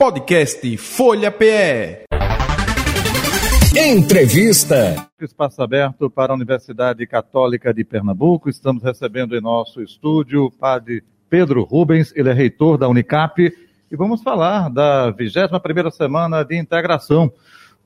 Podcast 0.00 0.78
Folha 0.78 1.30
PE. 1.30 2.04
Entrevista. 3.76 4.96
Espaço 5.20 5.60
aberto 5.60 6.08
para 6.08 6.32
a 6.32 6.36
Universidade 6.36 7.06
Católica 7.06 7.74
de 7.74 7.84
Pernambuco. 7.84 8.48
Estamos 8.48 8.82
recebendo 8.82 9.36
em 9.36 9.42
nosso 9.42 9.82
estúdio 9.82 10.46
o 10.46 10.50
padre 10.50 11.04
Pedro 11.28 11.64
Rubens, 11.64 12.14
ele 12.16 12.30
é 12.30 12.32
reitor 12.32 12.78
da 12.78 12.88
Unicap, 12.88 13.42
e 13.42 13.94
vamos 13.94 14.22
falar 14.22 14.70
da 14.70 15.12
21ª 15.12 15.90
semana 15.90 16.42
de 16.44 16.56
integração, 16.56 17.30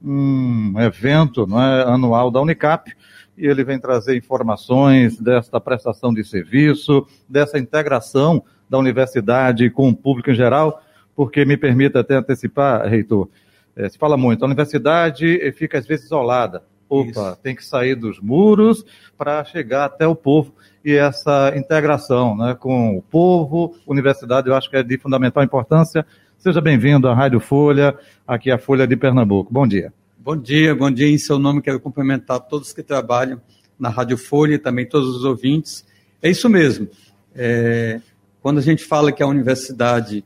um 0.00 0.74
evento 0.78 1.48
não 1.48 1.60
é, 1.60 1.82
anual 1.82 2.30
da 2.30 2.40
Unicap, 2.40 2.92
e 3.36 3.44
ele 3.44 3.64
vem 3.64 3.80
trazer 3.80 4.16
informações 4.16 5.18
desta 5.18 5.60
prestação 5.60 6.14
de 6.14 6.22
serviço, 6.22 7.08
dessa 7.28 7.58
integração 7.58 8.40
da 8.70 8.78
universidade 8.78 9.68
com 9.68 9.88
o 9.88 9.96
público 9.96 10.30
em 10.30 10.34
geral, 10.34 10.80
porque 11.14 11.44
me 11.44 11.56
permita 11.56 12.00
até 12.00 12.16
antecipar, 12.16 12.86
reitor, 12.86 13.28
é, 13.76 13.88
se 13.88 13.98
fala 13.98 14.16
muito, 14.16 14.42
a 14.42 14.46
universidade 14.46 15.52
fica 15.52 15.78
às 15.78 15.86
vezes 15.86 16.06
isolada. 16.06 16.62
Opa, 16.88 17.10
Isso. 17.10 17.38
tem 17.42 17.56
que 17.56 17.64
sair 17.64 17.94
dos 17.94 18.20
muros 18.20 18.84
para 19.16 19.44
chegar 19.44 19.86
até 19.86 20.06
o 20.06 20.14
povo. 20.14 20.54
E 20.84 20.92
essa 20.92 21.52
integração 21.56 22.36
né, 22.36 22.54
com 22.54 22.96
o 22.96 23.02
povo, 23.02 23.74
universidade, 23.86 24.48
eu 24.48 24.54
acho 24.54 24.68
que 24.70 24.76
é 24.76 24.82
de 24.82 24.98
fundamental 24.98 25.42
importância. 25.42 26.06
Seja 26.38 26.60
bem-vindo 26.60 27.08
à 27.08 27.14
Rádio 27.14 27.40
Folha, 27.40 27.96
aqui 28.26 28.50
é 28.50 28.54
a 28.54 28.58
Folha 28.58 28.86
de 28.86 28.96
Pernambuco. 28.96 29.52
Bom 29.52 29.66
dia. 29.66 29.92
Bom 30.18 30.36
dia, 30.36 30.74
bom 30.74 30.90
dia. 30.90 31.08
Em 31.08 31.18
seu 31.18 31.38
nome, 31.38 31.62
quero 31.62 31.80
cumprimentar 31.80 32.38
todos 32.40 32.72
que 32.72 32.82
trabalham 32.82 33.40
na 33.78 33.88
Rádio 33.88 34.18
Folha 34.18 34.54
e 34.54 34.58
também 34.58 34.86
todos 34.86 35.08
os 35.16 35.24
ouvintes. 35.24 35.84
É 36.22 36.30
isso 36.30 36.48
mesmo. 36.48 36.88
É, 37.34 38.00
quando 38.40 38.58
a 38.58 38.62
gente 38.62 38.84
fala 38.84 39.10
que 39.10 39.22
a 39.22 39.26
universidade 39.26 40.22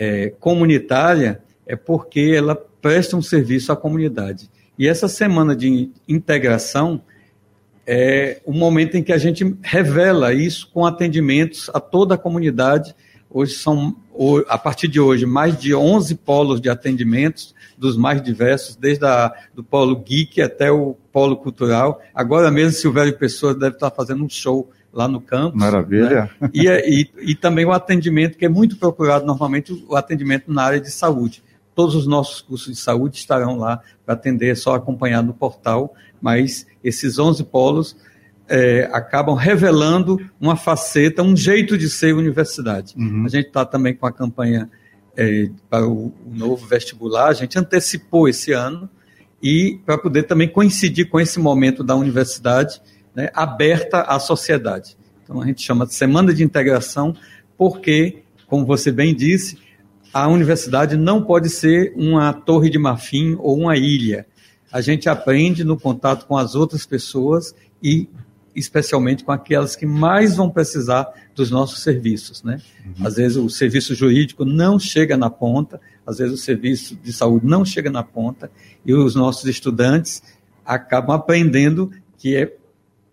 é 0.00 0.32
comunitária, 0.40 1.42
é 1.66 1.76
porque 1.76 2.32
ela 2.34 2.54
presta 2.54 3.18
um 3.18 3.20
serviço 3.20 3.70
à 3.70 3.76
comunidade. 3.76 4.50
E 4.78 4.88
essa 4.88 5.06
semana 5.08 5.54
de 5.54 5.90
integração 6.08 7.02
é 7.86 8.40
o 8.46 8.52
momento 8.52 8.96
em 8.96 9.02
que 9.02 9.12
a 9.12 9.18
gente 9.18 9.54
revela 9.60 10.32
isso 10.32 10.70
com 10.72 10.86
atendimentos 10.86 11.70
a 11.74 11.78
toda 11.78 12.14
a 12.14 12.18
comunidade. 12.18 12.94
Hoje 13.28 13.52
são, 13.52 13.94
a 14.48 14.56
partir 14.56 14.88
de 14.88 14.98
hoje, 14.98 15.26
mais 15.26 15.58
de 15.58 15.74
11 15.74 16.14
polos 16.14 16.62
de 16.62 16.70
atendimentos 16.70 17.54
dos 17.76 17.98
mais 17.98 18.22
diversos, 18.22 18.76
desde 18.76 19.04
a, 19.04 19.34
do 19.54 19.62
polo 19.62 19.96
geek 19.96 20.40
até 20.40 20.72
o 20.72 20.96
polo 21.12 21.36
cultural. 21.36 22.00
Agora 22.14 22.50
mesmo, 22.50 22.72
Silvério 22.72 23.18
Pessoa 23.18 23.54
deve 23.54 23.76
estar 23.76 23.90
fazendo 23.90 24.24
um 24.24 24.28
show 24.30 24.70
lá 24.92 25.06
no 25.06 25.20
campus. 25.20 25.60
Maravilha. 25.60 26.30
Né? 26.40 26.50
E, 26.52 26.66
e, 26.68 27.30
e, 27.30 27.34
também 27.34 27.64
o 27.64 27.72
atendimento, 27.72 28.36
que 28.36 28.44
é 28.44 28.48
muito 28.48 28.76
procurado 28.76 29.24
normalmente, 29.24 29.72
o 29.88 29.96
atendimento 29.96 30.52
na 30.52 30.64
área 30.64 30.80
de 30.80 30.90
saúde. 30.90 31.42
Todos 31.74 31.94
os 31.94 32.06
nossos 32.06 32.40
cursos 32.40 32.74
de 32.74 32.80
saúde 32.80 33.16
estarão 33.16 33.56
lá 33.56 33.80
para 34.04 34.14
atender, 34.14 34.50
é 34.50 34.54
só 34.54 34.74
acompanhar 34.74 35.22
no 35.22 35.32
portal, 35.32 35.94
mas 36.20 36.66
esses 36.82 37.18
11 37.18 37.44
polos 37.44 37.96
é, 38.48 38.90
acabam 38.92 39.36
revelando 39.36 40.20
uma 40.40 40.56
faceta, 40.56 41.22
um 41.22 41.36
jeito 41.36 41.78
de 41.78 41.88
ser 41.88 42.14
universidade. 42.14 42.94
Uhum. 42.98 43.24
A 43.24 43.28
gente 43.28 43.46
está 43.46 43.64
também 43.64 43.94
com 43.94 44.06
a 44.06 44.12
campanha 44.12 44.68
é, 45.16 45.48
para 45.68 45.86
o, 45.86 46.12
o 46.26 46.34
novo 46.34 46.66
vestibular, 46.66 47.28
a 47.28 47.32
gente 47.32 47.56
antecipou 47.56 48.28
esse 48.28 48.52
ano, 48.52 48.90
e 49.42 49.80
para 49.86 49.96
poder 49.96 50.24
também 50.24 50.48
coincidir 50.48 51.08
com 51.08 51.18
esse 51.18 51.38
momento 51.38 51.82
da 51.82 51.94
universidade, 51.94 52.82
né, 53.14 53.30
aberta 53.34 54.02
à 54.02 54.18
sociedade. 54.18 54.96
Então 55.22 55.40
a 55.40 55.46
gente 55.46 55.62
chama 55.62 55.86
de 55.86 55.94
Semana 55.94 56.34
de 56.34 56.42
Integração, 56.42 57.14
porque, 57.56 58.22
como 58.46 58.66
você 58.66 58.90
bem 58.90 59.14
disse, 59.14 59.58
a 60.12 60.26
universidade 60.28 60.96
não 60.96 61.22
pode 61.22 61.48
ser 61.48 61.92
uma 61.94 62.32
torre 62.32 62.68
de 62.68 62.78
marfim 62.78 63.36
ou 63.38 63.56
uma 63.56 63.76
ilha. 63.76 64.26
A 64.72 64.80
gente 64.80 65.08
aprende 65.08 65.64
no 65.64 65.78
contato 65.78 66.26
com 66.26 66.36
as 66.36 66.54
outras 66.54 66.84
pessoas 66.84 67.54
e 67.82 68.08
especialmente 68.54 69.24
com 69.24 69.32
aquelas 69.32 69.76
que 69.76 69.86
mais 69.86 70.36
vão 70.36 70.50
precisar 70.50 71.06
dos 71.34 71.50
nossos 71.50 71.82
serviços, 71.82 72.42
né? 72.42 72.60
Uhum. 72.84 73.06
Às 73.06 73.14
vezes 73.14 73.36
o 73.36 73.48
serviço 73.48 73.94
jurídico 73.94 74.44
não 74.44 74.78
chega 74.78 75.16
na 75.16 75.30
ponta, 75.30 75.80
às 76.04 76.18
vezes 76.18 76.34
o 76.34 76.42
serviço 76.42 76.96
de 76.96 77.12
saúde 77.12 77.46
não 77.46 77.64
chega 77.64 77.90
na 77.90 78.02
ponta 78.02 78.50
e 78.84 78.92
os 78.92 79.14
nossos 79.14 79.44
estudantes 79.44 80.22
acabam 80.64 81.14
aprendendo 81.14 81.90
que 82.18 82.36
é 82.36 82.52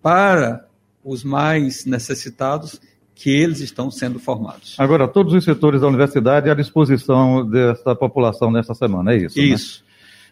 para 0.07 0.65
os 1.03 1.21
mais 1.21 1.85
necessitados 1.85 2.79
que 3.13 3.29
eles 3.29 3.59
estão 3.59 3.91
sendo 3.91 4.19
formados. 4.19 4.73
Agora, 4.79 5.05
todos 5.05 5.33
os 5.33 5.43
setores 5.43 5.81
da 5.81 5.87
universidade 5.87 6.49
à 6.49 6.53
disposição 6.53 7.45
dessa 7.45 7.93
população 7.93 8.49
nessa 8.49 8.73
semana, 8.73 9.11
é 9.11 9.17
isso? 9.17 9.37
Né? 9.37 9.43
Isso. 9.43 9.83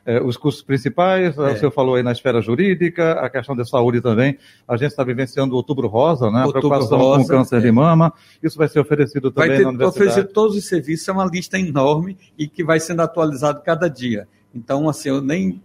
Né? 0.06 0.16
É, 0.16 0.24
os 0.24 0.38
cursos 0.38 0.62
principais, 0.62 1.38
é. 1.38 1.42
o 1.42 1.58
senhor 1.58 1.72
falou 1.72 1.96
aí 1.96 2.04
na 2.04 2.14
esfera 2.14 2.42
jurídica, 2.42 3.20
a 3.20 3.30
questão 3.30 3.54
da 3.54 3.66
saúde 3.66 4.00
também. 4.00 4.38
A 4.66 4.78
gente 4.78 4.92
está 4.92 5.04
vivenciando 5.04 5.56
o 5.56 5.58
Outubro 5.58 5.90
Rosa, 5.90 6.32
né? 6.32 6.46
Outubro 6.46 6.58
a 6.58 6.62
preocupação 6.62 6.98
Rosa, 6.98 7.24
com 7.24 7.28
câncer 7.28 7.58
é. 7.58 7.60
de 7.60 7.72
mama. 7.74 8.14
Isso 8.42 8.58
vai 8.58 8.70
ser 8.70 8.80
oferecido 8.80 9.30
também 9.30 9.50
vai 9.50 9.58
ter, 9.58 9.64
na 9.64 9.70
universidade? 9.72 10.10
oferecer 10.10 10.34
todos 10.34 10.56
os 10.56 10.66
serviços, 10.66 11.06
é 11.06 11.12
uma 11.12 11.26
lista 11.26 11.60
enorme 11.60 12.18
e 12.38 12.48
que 12.48 12.64
vai 12.64 12.80
sendo 12.80 13.02
atualizado 13.02 13.62
cada 13.62 13.90
dia. 13.90 14.26
Então, 14.54 14.88
assim, 14.88 15.10
eu 15.10 15.20
nem, 15.20 15.62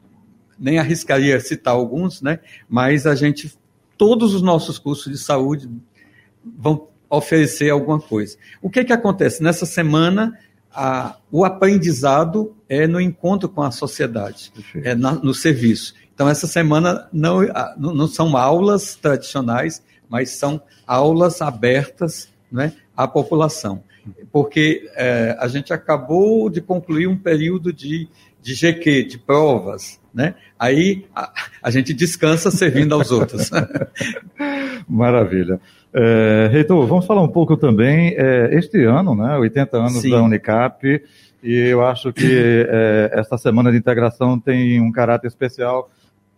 nem 0.58 0.80
arriscaria 0.80 1.38
citar 1.38 1.74
alguns, 1.74 2.20
né? 2.20 2.40
Mas 2.68 3.06
a 3.06 3.14
gente 3.14 3.59
todos 4.00 4.32
os 4.32 4.40
nossos 4.40 4.78
cursos 4.78 5.12
de 5.12 5.18
saúde 5.18 5.70
vão 6.42 6.88
oferecer 7.10 7.68
alguma 7.68 8.00
coisa. 8.00 8.38
O 8.62 8.70
que, 8.70 8.82
que 8.82 8.94
acontece? 8.94 9.42
Nessa 9.42 9.66
semana, 9.66 10.38
a, 10.72 11.18
o 11.30 11.44
aprendizado 11.44 12.56
é 12.66 12.86
no 12.86 12.98
encontro 12.98 13.46
com 13.46 13.60
a 13.60 13.70
sociedade, 13.70 14.54
é 14.76 14.94
na, 14.94 15.12
no 15.12 15.34
serviço. 15.34 15.92
Então, 16.14 16.26
essa 16.30 16.46
semana 16.46 17.10
não, 17.12 17.42
não 17.76 18.08
são 18.08 18.34
aulas 18.38 18.94
tradicionais, 18.94 19.82
mas 20.08 20.30
são 20.30 20.62
aulas 20.86 21.42
abertas 21.42 22.30
né, 22.50 22.72
à 22.96 23.06
população. 23.06 23.84
Porque 24.32 24.90
é, 24.96 25.36
a 25.38 25.46
gente 25.46 25.74
acabou 25.74 26.48
de 26.48 26.62
concluir 26.62 27.06
um 27.06 27.18
período 27.18 27.70
de, 27.70 28.08
de 28.42 28.54
GQ, 28.54 29.04
de 29.04 29.18
provas, 29.18 30.00
né? 30.12 30.34
Aí 30.58 31.06
a, 31.14 31.32
a 31.62 31.70
gente 31.70 31.94
descansa 31.94 32.50
servindo 32.50 32.94
aos 32.94 33.10
outros. 33.10 33.50
Maravilha. 34.88 35.60
É, 35.92 36.48
Reitor, 36.52 36.86
vamos 36.86 37.06
falar 37.06 37.22
um 37.22 37.28
pouco 37.28 37.56
também, 37.56 38.14
é, 38.16 38.50
este 38.52 38.84
ano, 38.84 39.14
né, 39.14 39.36
80 39.36 39.76
anos 39.76 39.92
Sim. 40.00 40.10
da 40.10 40.22
Unicap, 40.22 41.02
e 41.42 41.54
eu 41.54 41.84
acho 41.84 42.12
que 42.12 42.26
é, 42.68 43.10
esta 43.12 43.36
semana 43.36 43.72
de 43.72 43.78
integração 43.78 44.38
tem 44.38 44.80
um 44.80 44.92
caráter 44.92 45.26
especial 45.26 45.90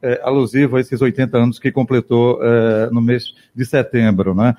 é, 0.02 0.20
alusivo 0.22 0.76
a 0.76 0.80
esses 0.80 1.00
80 1.00 1.36
anos 1.36 1.58
que 1.58 1.70
completou 1.70 2.40
é, 2.42 2.90
no 2.90 3.00
mês 3.00 3.34
de 3.54 3.64
setembro, 3.64 4.34
né? 4.34 4.56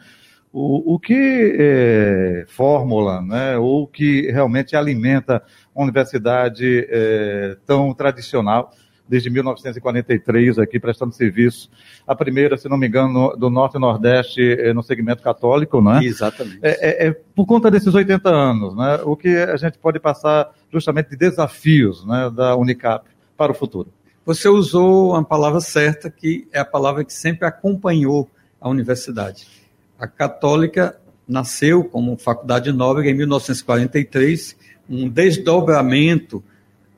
O, 0.52 0.94
o 0.94 1.00
que 1.00 1.56
é, 1.60 2.46
fórmula, 2.48 3.24
né, 3.24 3.58
ou 3.58 3.88
que 3.88 4.32
realmente 4.32 4.76
alimenta 4.76 5.42
uma 5.76 5.84
universidade 5.84 6.88
é, 6.90 7.58
tão 7.66 7.94
tradicional 7.94 8.72
desde 9.08 9.30
1943 9.30 10.60
aqui 10.60 10.80
prestando 10.80 11.14
serviço. 11.14 11.70
A 12.08 12.16
primeira, 12.16 12.58
se 12.58 12.70
não 12.70 12.78
me 12.78 12.88
engano, 12.88 13.36
do 13.36 13.50
Norte 13.50 13.76
e 13.76 13.80
Nordeste 13.80 14.42
eh, 14.42 14.74
no 14.74 14.82
segmento 14.82 15.22
católico, 15.22 15.82
né? 15.82 16.04
Exatamente. 16.04 16.60
É, 16.62 17.06
é, 17.06 17.08
é, 17.08 17.12
por 17.12 17.46
conta 17.46 17.70
desses 17.70 17.94
80 17.94 18.30
anos, 18.30 18.76
né? 18.76 19.02
O 19.04 19.16
que 19.16 19.36
a 19.36 19.58
gente 19.58 19.78
pode 19.78 20.00
passar 20.00 20.52
justamente 20.72 21.10
de 21.12 21.18
desafios 21.18 22.06
né, 22.06 22.32
da 22.34 22.56
Unicap 22.56 23.06
para 23.38 23.52
o 23.52 23.56
futuro. 23.56 23.92
Você 24.26 24.48
usou 24.48 25.12
uma 25.12 25.24
palavra 25.24 25.60
certa, 25.60 26.10
que 26.10 26.48
é 26.52 26.60
a 26.60 26.66
palavra 26.66 27.04
que 27.04 27.14
sempre 27.14 27.46
acompanhou 27.46 28.30
a 28.60 28.70
universidade. 28.70 29.48
A 30.00 30.08
católica 30.08 30.98
nasceu 31.28 31.84
como 31.84 32.18
faculdade 32.18 32.72
nóbrega 32.72 33.10
em 33.10 33.14
1943, 33.14 34.58
um 34.90 35.08
desdobramento 35.10 36.44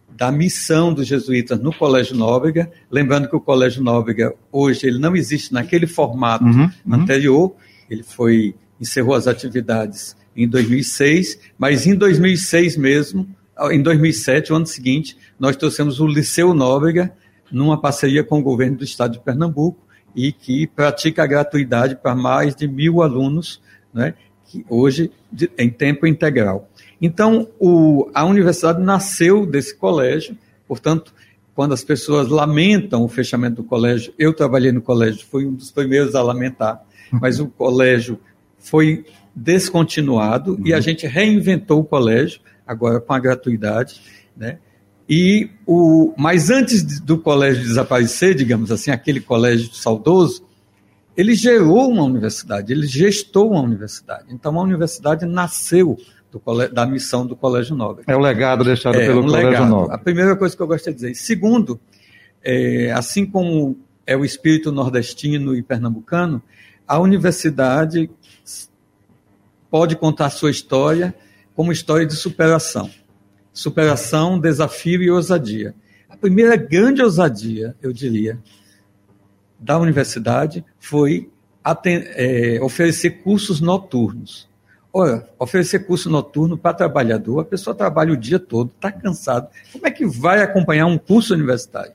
da 0.10 0.32
missão 0.32 0.94
dos 0.94 1.08
jesuítas 1.08 1.60
no 1.60 1.74
Colégio 1.74 2.16
Nóbrega, 2.16 2.72
lembrando 2.90 3.30
que 3.30 3.36
o 3.36 3.42
Colégio 3.42 3.84
Nóbrega 3.84 4.34
hoje 4.52 4.88
ele 4.88 4.98
não 4.98 5.16
existe 5.16 5.54
naquele 5.54 5.86
formato 5.86 6.46
uhum, 6.46 6.70
uhum. 6.86 6.94
anterior, 6.94 7.56
ele 7.90 8.04
foi 8.04 8.56
encerrou 8.80 9.16
as 9.16 9.28
atividades 9.28 10.16
em 10.36 10.48
2006, 10.48 11.40
mas 11.58 11.86
em 11.88 11.96
2006 11.96 12.78
mesmo, 12.78 13.28
em 13.72 13.82
2007, 13.82 14.52
o 14.52 14.56
ano 14.58 14.66
seguinte, 14.66 15.18
nós 15.40 15.56
trouxemos 15.56 16.00
o 16.00 16.08
Liceu 16.08 16.54
Nóbrega 16.54 17.14
numa 17.52 17.80
parceria 17.80 18.24
com 18.24 18.40
o 18.40 18.44
governo 18.44 18.78
do 18.78 18.84
estado 18.84 19.14
de 19.14 19.20
Pernambuco 19.20 19.80
e 20.16 20.32
que 20.32 20.68
pratica 20.68 21.24
a 21.24 21.28
gratuidade 21.28 21.96
para 21.96 22.16
mais 22.16 22.56
de 22.56 22.68
mil 22.68 23.02
alunos, 23.02 23.62
né, 23.94 24.14
que 24.46 24.66
hoje 24.70 25.12
em 25.58 25.70
tempo 25.70 26.06
integral. 26.06 26.70
Então, 27.02 27.48
o, 27.60 28.10
a 28.14 28.26
universidade 28.26 28.82
nasceu 28.82 29.46
desse 29.46 29.76
colégio, 29.76 30.38
portanto, 30.68 31.14
quando 31.54 31.74
as 31.74 31.84
pessoas 31.84 32.28
lamentam 32.28 33.04
o 33.04 33.08
fechamento 33.08 33.58
do 33.58 33.64
colégio, 33.64 34.14
eu 34.20 34.34
trabalhei 34.34 34.72
no 34.72 34.82
colégio, 34.82 35.26
fui 35.26 35.46
um 35.46 35.54
dos 35.54 35.72
primeiros 35.72 36.14
a 36.16 36.22
lamentar, 36.22 36.84
uhum. 37.12 37.20
mas 37.22 37.40
o 37.40 37.48
colégio 37.48 38.20
foi 38.60 39.06
descontinuado 39.34 40.54
uhum. 40.54 40.68
e 40.68 40.74
a 40.74 40.78
uhum. 40.78 40.82
gente 40.82 41.08
reinventou 41.08 41.80
o 41.80 41.84
colégio 41.84 42.42
agora 42.68 43.00
com 43.00 43.14
a 43.14 43.20
gratuidade, 43.20 44.02
né? 44.36 44.58
E 45.08 45.52
o, 45.68 46.14
mas 46.18 46.50
antes 46.50 47.00
do 47.00 47.20
colégio 47.20 47.62
desaparecer, 47.62 48.34
digamos 48.34 48.72
assim, 48.72 48.90
aquele 48.90 49.20
colégio 49.20 49.72
saudoso, 49.72 50.44
ele 51.16 51.36
gerou 51.36 51.92
uma 51.92 52.04
universidade, 52.04 52.74
ele 52.74 52.88
gestou 52.88 53.52
uma 53.52 53.62
universidade. 53.62 54.26
Então 54.30 54.60
a 54.60 54.64
universidade 54.64 55.26
nasceu 55.26 55.96
colégio, 56.40 56.74
da 56.74 56.86
missão 56.86 57.26
do 57.26 57.36
Colégio 57.36 57.76
Nobre. 57.76 58.04
É 58.08 58.16
o 58.16 58.20
legado 58.20 58.64
deixado 58.64 58.96
é, 58.96 59.06
pelo 59.06 59.22
um 59.22 59.26
Colégio 59.26 59.50
legado. 59.50 59.70
Nobre. 59.70 59.96
A 59.96 59.98
primeira 59.98 60.36
coisa 60.36 60.56
que 60.56 60.62
eu 60.62 60.68
gostaria 60.68 60.94
de 60.94 61.02
dizer. 61.02 61.16
Segundo, 61.16 61.80
é, 62.44 62.92
assim 62.92 63.26
como 63.26 63.78
é 64.06 64.16
o 64.16 64.24
espírito 64.24 64.72
nordestino 64.72 65.56
e 65.56 65.64
pernambucano, 65.64 66.42
a 66.88 67.00
universidade 67.00 68.10
pode 69.70 69.96
contar 69.96 70.30
sua 70.30 70.52
história 70.52 71.14
como 71.56 71.72
história 71.72 72.06
de 72.06 72.16
superação. 72.16 72.90
Superação, 73.52 74.40
desafio 74.40 75.02
e 75.02 75.10
ousadia. 75.10 75.74
A 76.10 76.18
primeira 76.18 76.56
grande 76.56 77.02
ousadia, 77.02 77.76
eu 77.82 77.92
diria, 77.92 78.40
da 79.60 79.78
universidade 79.80 80.64
foi 80.80 81.30
é, 81.84 82.60
oferecer 82.62 83.22
cursos 83.24 83.60
noturnos. 83.60 84.48
Ora, 84.98 85.28
oferecer 85.38 85.80
curso 85.80 86.10
noturno 86.10 86.58
para 86.58 86.74
trabalhador, 86.74 87.42
a 87.42 87.44
pessoa 87.44 87.76
trabalha 87.76 88.14
o 88.14 88.18
dia 88.18 88.40
todo, 88.40 88.72
está 88.74 88.90
cansado. 88.90 89.50
Como 89.74 89.86
é 89.86 89.92
que 89.92 90.06
vai 90.06 90.42
acompanhar 90.42 90.86
um 90.86 90.98
curso 90.98 91.34
universitário? 91.34 91.92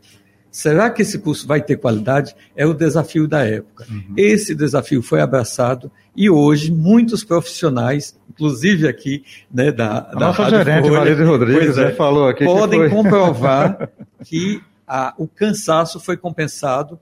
Será 0.51 0.91
que 0.91 1.01
esse 1.01 1.19
curso 1.19 1.47
vai 1.47 1.63
ter 1.63 1.79
qualidade? 1.79 2.37
É 2.55 2.67
o 2.67 2.75
desafio 2.75 3.27
da 3.27 3.43
época. 3.43 3.87
Uhum. 3.91 4.13
Esse 4.19 4.55
desafio 4.55 5.01
foi 5.01 5.23
abraçado 5.23 5.91
e 6.15 6.29
hoje 6.29 6.71
muitos 6.71 7.25
profissionais, 7.25 8.21
inclusive 8.29 8.87
aqui 8.87 9.25
né, 9.51 9.73
da, 9.73 9.97
a 9.97 10.01
da 10.01 10.21
nossa 10.21 10.43
Rádio 10.43 10.59
gerente, 10.59 10.89
Folha, 10.91 11.27
Rodrigues, 11.27 11.79
é, 11.79 11.93
falou 11.93 12.29
aqui 12.29 12.45
podem 12.45 12.83
que 12.83 12.91
comprovar 12.91 13.89
que 14.27 14.61
a, 14.87 15.15
o 15.17 15.27
cansaço 15.27 15.99
foi 15.99 16.19
compensado 16.19 17.01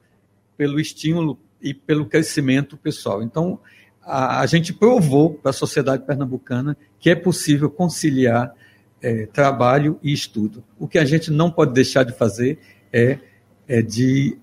pelo 0.56 0.78
estímulo 0.78 1.36
e 1.60 1.74
pelo 1.74 2.06
crescimento 2.06 2.76
pessoal. 2.76 3.20
Então, 3.20 3.58
a, 4.08 4.40
a 4.40 4.46
gente 4.46 4.72
provou 4.72 5.34
para 5.34 5.50
a 5.50 5.52
sociedade 5.52 6.04
pernambucana 6.04 6.76
que 6.98 7.10
é 7.10 7.14
possível 7.14 7.70
conciliar 7.70 8.52
é, 9.02 9.26
trabalho 9.26 9.98
e 10.02 10.12
estudo. 10.12 10.64
O 10.78 10.88
que 10.88 10.98
a 10.98 11.04
gente 11.04 11.30
não 11.30 11.50
pode 11.50 11.72
deixar 11.72 12.02
de 12.04 12.12
fazer 12.12 12.58
é, 12.92 13.18
é 13.68 13.82
de 13.82 14.36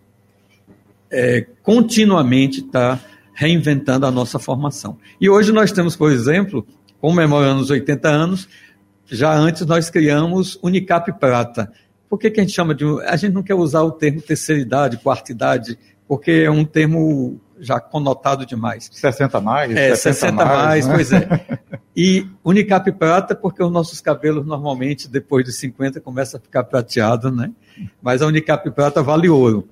é, 1.11 1.45
continuamente 1.63 2.61
estar 2.61 2.97
tá 2.97 3.05
reinventando 3.33 4.05
a 4.05 4.11
nossa 4.11 4.39
formação. 4.39 4.97
E 5.19 5.29
hoje 5.29 5.51
nós 5.51 5.71
temos, 5.71 5.95
por 5.95 6.11
exemplo, 6.11 6.65
comemorando 7.01 7.61
os 7.61 7.69
80 7.69 8.07
anos, 8.07 8.47
já 9.05 9.33
antes 9.35 9.65
nós 9.65 9.89
criamos 9.89 10.57
Unicap 10.63 11.11
Prata. 11.19 11.71
Por 12.09 12.17
que, 12.17 12.29
que 12.31 12.39
a 12.39 12.43
gente 12.43 12.55
chama 12.55 12.73
de. 12.73 12.85
A 13.05 13.15
gente 13.15 13.33
não 13.33 13.43
quer 13.43 13.55
usar 13.55 13.81
o 13.81 13.91
termo 13.91 14.21
terceira 14.21 14.61
idade, 14.61 14.97
quarta 14.97 15.31
idade, 15.31 15.77
porque 16.07 16.31
é 16.31 16.51
um 16.51 16.63
termo 16.63 17.41
já 17.59 17.79
conotado 17.79 18.45
demais. 18.45 18.89
60 18.91 19.41
mais? 19.41 19.75
É, 19.75 19.95
60 19.95 20.33
mais, 20.33 20.87
mais 20.87 20.87
né? 20.87 20.93
pois 20.93 21.11
é. 21.13 21.59
E 21.97 22.27
Unicap 22.43 22.91
Prata, 22.91 23.33
porque 23.33 23.63
os 23.63 23.71
nossos 23.71 24.01
cabelos 24.01 24.45
normalmente, 24.45 25.07
depois 25.07 25.45
de 25.45 25.53
50, 25.53 26.01
começam 26.01 26.37
a 26.37 26.41
ficar 26.41 26.65
prateados, 26.65 27.33
né? 27.33 27.53
Mas 28.01 28.21
a 28.21 28.27
Unicap 28.27 28.69
Prata 28.71 29.01
vale 29.01 29.29
ouro. 29.29 29.65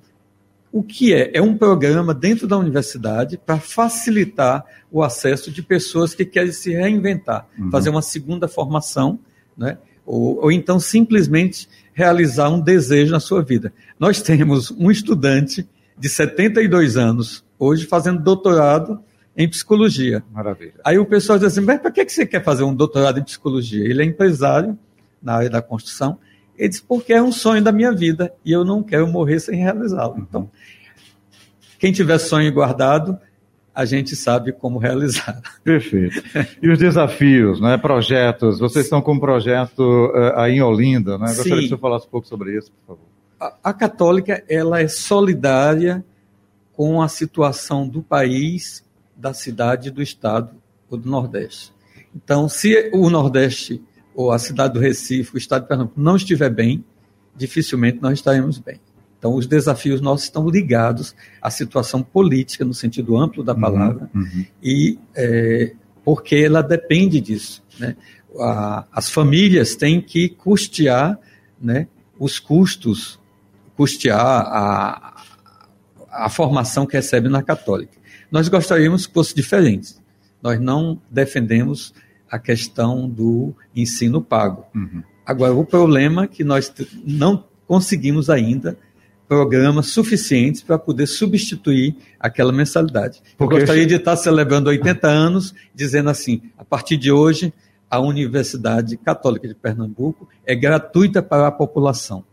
O 0.72 0.82
que 0.82 1.12
é? 1.12 1.30
É 1.34 1.42
um 1.42 1.56
programa 1.56 2.14
dentro 2.14 2.48
da 2.48 2.56
universidade 2.56 3.36
para 3.36 3.58
facilitar 3.58 4.64
o 4.90 5.02
acesso 5.02 5.50
de 5.52 5.62
pessoas 5.62 6.14
que 6.14 6.24
querem 6.24 6.50
se 6.50 6.72
reinventar, 6.72 7.46
uhum. 7.58 7.70
fazer 7.70 7.90
uma 7.90 8.02
segunda 8.02 8.48
formação, 8.48 9.18
né? 9.56 9.76
Ou, 10.06 10.44
ou 10.44 10.50
então 10.50 10.80
simplesmente 10.80 11.68
realizar 11.92 12.48
um 12.48 12.60
desejo 12.60 13.12
na 13.12 13.20
sua 13.20 13.42
vida. 13.42 13.72
Nós 14.00 14.22
temos 14.22 14.70
um 14.70 14.90
estudante 14.90 15.68
de 15.96 16.08
72 16.08 16.96
anos, 16.96 17.43
hoje 17.58 17.86
fazendo 17.86 18.22
doutorado 18.22 19.00
em 19.36 19.48
psicologia. 19.48 20.22
Maravilha. 20.32 20.74
Aí 20.84 20.98
o 20.98 21.06
pessoal 21.06 21.38
diz 21.38 21.48
assim, 21.48 21.60
mas 21.60 21.80
para 21.80 21.90
que 21.90 22.08
você 22.08 22.26
quer 22.26 22.42
fazer 22.42 22.62
um 22.64 22.74
doutorado 22.74 23.18
em 23.18 23.24
psicologia? 23.24 23.84
Ele 23.84 24.02
é 24.02 24.04
empresário 24.04 24.78
na 25.22 25.34
área 25.34 25.50
da 25.50 25.62
construção. 25.62 26.18
Ele 26.56 26.68
diz, 26.68 26.80
porque 26.80 27.12
é 27.12 27.22
um 27.22 27.32
sonho 27.32 27.62
da 27.62 27.72
minha 27.72 27.92
vida 27.92 28.32
e 28.44 28.52
eu 28.52 28.64
não 28.64 28.82
quero 28.82 29.06
morrer 29.06 29.40
sem 29.40 29.58
realizá-lo. 29.58 30.14
Uhum. 30.14 30.26
Então, 30.28 30.50
quem 31.78 31.92
tiver 31.92 32.18
sonho 32.18 32.52
guardado, 32.52 33.18
a 33.74 33.84
gente 33.84 34.14
sabe 34.14 34.52
como 34.52 34.78
realizar. 34.78 35.40
Perfeito. 35.64 36.22
E 36.62 36.70
os 36.70 36.78
desafios, 36.78 37.60
né? 37.60 37.76
projetos, 37.76 38.58
vocês 38.58 38.86
estão 38.86 39.02
com 39.02 39.14
um 39.14 39.20
projeto 39.20 39.80
uh, 39.80 40.38
aí 40.38 40.54
em 40.54 40.62
Olinda, 40.62 41.18
né? 41.18 41.26
Gostaria 41.26 41.56
Sim. 41.56 41.62
que 41.62 41.68
você 41.68 41.76
falasse 41.76 42.06
um 42.06 42.10
pouco 42.10 42.26
sobre 42.26 42.56
isso, 42.56 42.70
por 42.72 42.94
favor 42.94 43.14
a, 43.62 43.72
católica 43.72 44.42
ela 44.48 44.80
é 44.80 44.88
solidária 44.88 46.04
com 46.76 47.00
a 47.00 47.08
situação 47.08 47.88
do 47.88 48.02
país, 48.02 48.84
da 49.16 49.32
cidade, 49.32 49.90
do 49.90 50.02
estado 50.02 50.50
ou 50.90 50.98
do 50.98 51.08
Nordeste. 51.08 51.72
Então, 52.14 52.48
se 52.48 52.90
o 52.92 53.08
Nordeste 53.10 53.82
ou 54.14 54.30
a 54.30 54.38
cidade 54.38 54.74
do 54.74 54.80
Recife, 54.80 55.34
o 55.34 55.38
estado 55.38 55.62
de 55.62 55.68
Pernambuco 55.68 56.00
não 56.00 56.16
estiver 56.16 56.50
bem, 56.50 56.84
dificilmente 57.36 57.98
nós 58.00 58.14
estaremos 58.14 58.58
bem. 58.58 58.80
Então, 59.18 59.34
os 59.34 59.46
desafios 59.46 60.00
nossos 60.00 60.26
estão 60.26 60.48
ligados 60.48 61.14
à 61.40 61.50
situação 61.50 62.02
política, 62.02 62.64
no 62.64 62.74
sentido 62.74 63.16
amplo 63.16 63.42
da 63.42 63.54
uhum, 63.54 63.60
palavra, 63.60 64.10
uhum, 64.14 64.20
uhum. 64.20 64.46
e 64.62 64.98
é, 65.14 65.74
porque 66.04 66.36
ela 66.36 66.62
depende 66.62 67.20
disso. 67.20 67.62
Né? 67.78 67.96
A, 68.38 68.84
as 68.92 69.10
famílias 69.10 69.74
têm 69.74 70.00
que 70.00 70.28
custear 70.28 71.18
né, 71.60 71.88
os 72.18 72.38
custos 72.38 73.18
custear 73.76 74.20
a, 74.20 75.22
a 76.14 76.28
formação 76.28 76.86
que 76.86 76.96
recebe 76.96 77.28
na 77.28 77.42
católica. 77.42 77.92
Nós 78.30 78.48
gostaríamos 78.48 79.06
que 79.06 79.12
fosse 79.12 79.34
diferente. 79.34 79.94
Nós 80.42 80.60
não 80.60 81.00
defendemos 81.10 81.92
a 82.30 82.38
questão 82.38 83.08
do 83.08 83.54
ensino 83.74 84.22
pago. 84.22 84.64
Uhum. 84.74 85.02
Agora, 85.26 85.52
o 85.54 85.64
problema 85.64 86.24
é 86.24 86.28
que 86.28 86.44
nós 86.44 86.72
não 87.04 87.44
conseguimos 87.66 88.28
ainda 88.28 88.76
programas 89.26 89.86
suficientes 89.86 90.62
para 90.62 90.78
poder 90.78 91.06
substituir 91.06 91.96
aquela 92.20 92.52
mensalidade. 92.52 93.22
Porque 93.36 93.54
Eu 93.54 93.58
gostaria 93.60 93.86
de 93.86 93.94
estar 93.94 94.16
celebrando 94.16 94.68
80 94.68 95.08
anos, 95.08 95.54
dizendo 95.74 96.10
assim: 96.10 96.42
a 96.58 96.64
partir 96.64 96.96
de 96.96 97.10
hoje, 97.10 97.52
a 97.88 98.00
Universidade 98.00 98.96
Católica 98.96 99.48
de 99.48 99.54
Pernambuco 99.54 100.28
é 100.44 100.54
gratuita 100.54 101.22
para 101.22 101.46
a 101.46 101.52
população, 101.52 102.24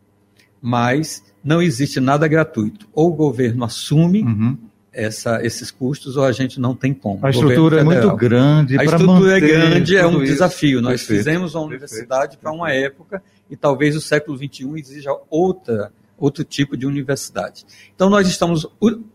mas 0.61 1.23
não 1.43 1.61
existe 1.61 1.99
nada 1.99 2.27
gratuito. 2.27 2.87
Ou 2.93 3.09
o 3.09 3.13
governo 3.13 3.63
assume 3.63 4.23
uhum. 4.23 4.57
essa, 4.91 5.43
esses 5.45 5.71
custos, 5.71 6.17
ou 6.17 6.23
a 6.23 6.31
gente 6.31 6.59
não 6.59 6.75
tem 6.75 6.93
como. 6.93 7.25
A 7.25 7.29
estrutura 7.29 7.81
é 7.81 7.83
muito 7.83 8.15
grande. 8.15 8.79
A 8.79 8.83
estrutura 8.83 9.37
é 9.37 9.39
grande, 9.39 9.97
é 9.97 10.05
um 10.05 10.21
isso. 10.23 10.33
desafio. 10.33 10.81
Nós 10.81 11.01
Perfeito. 11.01 11.19
fizemos 11.19 11.55
uma 11.55 11.65
universidade 11.65 12.37
para 12.37 12.51
uma 12.51 12.71
época 12.71 13.21
e 13.49 13.55
talvez 13.55 13.95
o 13.95 14.01
século 14.01 14.37
XXI 14.37 14.79
exija 14.79 15.11
outra 15.29 15.91
outro 16.21 16.43
tipo 16.43 16.77
de 16.77 16.85
universidade. 16.85 17.65
Então, 17.95 18.07
nós 18.07 18.27
estamos 18.27 18.67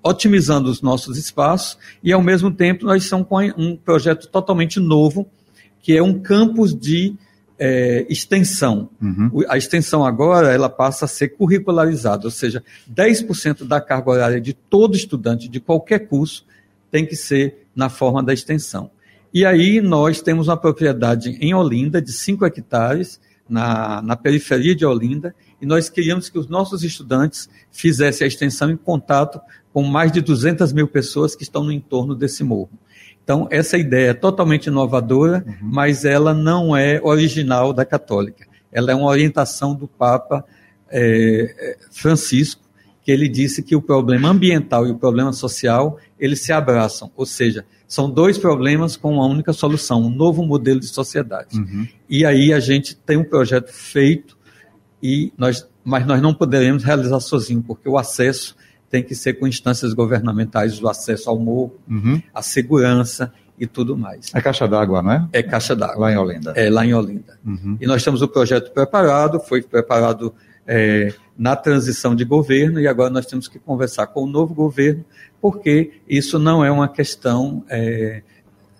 otimizando 0.02 0.68
os 0.68 0.82
nossos 0.82 1.16
espaços 1.16 1.78
e, 2.02 2.12
ao 2.12 2.20
mesmo 2.20 2.50
tempo, 2.50 2.84
nós 2.84 3.04
estamos 3.04 3.28
com 3.28 3.40
um 3.56 3.76
projeto 3.76 4.26
totalmente 4.26 4.80
novo, 4.80 5.24
que 5.80 5.96
é 5.96 6.02
um 6.02 6.18
campus 6.18 6.74
de 6.74 7.14
é, 7.58 8.06
extensão. 8.08 8.90
Uhum. 9.00 9.42
A 9.48 9.56
extensão 9.56 10.04
agora 10.04 10.52
ela 10.52 10.68
passa 10.68 11.04
a 11.04 11.08
ser 11.08 11.28
curricularizada, 11.28 12.26
ou 12.26 12.30
seja, 12.30 12.62
10% 12.92 13.64
da 13.64 13.80
carga 13.80 14.10
horária 14.10 14.40
de 14.40 14.52
todo 14.52 14.96
estudante 14.96 15.48
de 15.48 15.60
qualquer 15.60 16.00
curso 16.00 16.44
tem 16.90 17.04
que 17.06 17.16
ser 17.16 17.66
na 17.74 17.88
forma 17.88 18.22
da 18.22 18.32
extensão. 18.32 18.90
E 19.32 19.44
aí 19.44 19.80
nós 19.80 20.22
temos 20.22 20.48
uma 20.48 20.56
propriedade 20.56 21.30
em 21.40 21.52
Olinda 21.54 22.00
de 22.00 22.12
5 22.12 22.44
hectares, 22.46 23.20
na, 23.48 24.02
na 24.02 24.16
periferia 24.16 24.74
de 24.74 24.84
Olinda, 24.84 25.34
e 25.60 25.66
nós 25.66 25.88
queríamos 25.88 26.28
que 26.28 26.38
os 26.38 26.48
nossos 26.48 26.82
estudantes 26.82 27.48
fizessem 27.70 28.24
a 28.24 28.28
extensão 28.28 28.70
em 28.70 28.76
contato 28.76 29.40
com 29.72 29.82
mais 29.82 30.10
de 30.10 30.20
200 30.20 30.72
mil 30.72 30.88
pessoas 30.88 31.36
que 31.36 31.42
estão 31.42 31.62
no 31.62 31.72
entorno 31.72 32.14
desse 32.14 32.42
morro. 32.42 32.70
Então, 33.26 33.48
essa 33.50 33.76
ideia 33.76 34.10
é 34.10 34.14
totalmente 34.14 34.66
inovadora, 34.66 35.44
uhum. 35.44 35.54
mas 35.60 36.04
ela 36.04 36.32
não 36.32 36.76
é 36.76 37.00
original 37.02 37.72
da 37.72 37.84
católica. 37.84 38.46
Ela 38.70 38.92
é 38.92 38.94
uma 38.94 39.08
orientação 39.08 39.74
do 39.74 39.88
Papa 39.88 40.44
é, 40.88 41.76
Francisco, 41.90 42.62
que 43.02 43.10
ele 43.10 43.28
disse 43.28 43.64
que 43.64 43.74
o 43.74 43.82
problema 43.82 44.28
ambiental 44.28 44.86
e 44.86 44.92
o 44.92 44.94
problema 44.94 45.32
social, 45.32 45.98
eles 46.20 46.40
se 46.42 46.52
abraçam, 46.52 47.10
ou 47.16 47.26
seja, 47.26 47.64
são 47.88 48.08
dois 48.08 48.38
problemas 48.38 48.96
com 48.96 49.14
uma 49.14 49.26
única 49.26 49.52
solução, 49.52 50.02
um 50.02 50.10
novo 50.10 50.44
modelo 50.44 50.78
de 50.78 50.86
sociedade. 50.86 51.58
Uhum. 51.58 51.88
E 52.08 52.24
aí 52.24 52.52
a 52.52 52.60
gente 52.60 52.94
tem 52.94 53.16
um 53.16 53.24
projeto 53.24 53.72
feito, 53.72 54.38
e 55.02 55.32
nós, 55.36 55.68
mas 55.82 56.06
nós 56.06 56.22
não 56.22 56.32
poderemos 56.32 56.84
realizar 56.84 57.18
sozinho, 57.18 57.60
porque 57.60 57.88
o 57.88 57.98
acesso 57.98 58.54
tem 58.96 59.02
que 59.02 59.14
ser 59.14 59.34
com 59.34 59.46
instâncias 59.46 59.92
governamentais 59.92 60.82
o 60.82 60.88
acesso 60.88 61.28
ao 61.28 61.38
morro, 61.38 61.74
uhum. 61.86 62.22
a 62.32 62.40
segurança 62.40 63.30
e 63.58 63.66
tudo 63.66 63.94
mais. 63.94 64.32
É 64.34 64.40
caixa 64.40 64.66
d'água, 64.66 65.02
não 65.02 65.12
é? 65.12 65.28
É 65.34 65.42
caixa 65.42 65.76
d'água. 65.76 66.06
Lá 66.06 66.12
em 66.12 66.16
Olinda. 66.16 66.52
É, 66.56 66.70
lá 66.70 66.86
em 66.86 66.94
Olinda. 66.94 67.38
Uhum. 67.44 67.76
E 67.78 67.86
nós 67.86 68.02
temos 68.02 68.22
o 68.22 68.28
projeto 68.28 68.72
preparado, 68.72 69.38
foi 69.38 69.60
preparado 69.60 70.34
é, 70.66 71.12
na 71.36 71.54
transição 71.54 72.14
de 72.14 72.24
governo 72.24 72.80
e 72.80 72.88
agora 72.88 73.10
nós 73.10 73.26
temos 73.26 73.48
que 73.48 73.58
conversar 73.58 74.06
com 74.06 74.22
o 74.22 74.26
novo 74.26 74.54
governo, 74.54 75.04
porque 75.42 75.92
isso 76.08 76.38
não 76.38 76.64
é 76.64 76.70
uma 76.70 76.88
questão 76.88 77.62
é, 77.68 78.22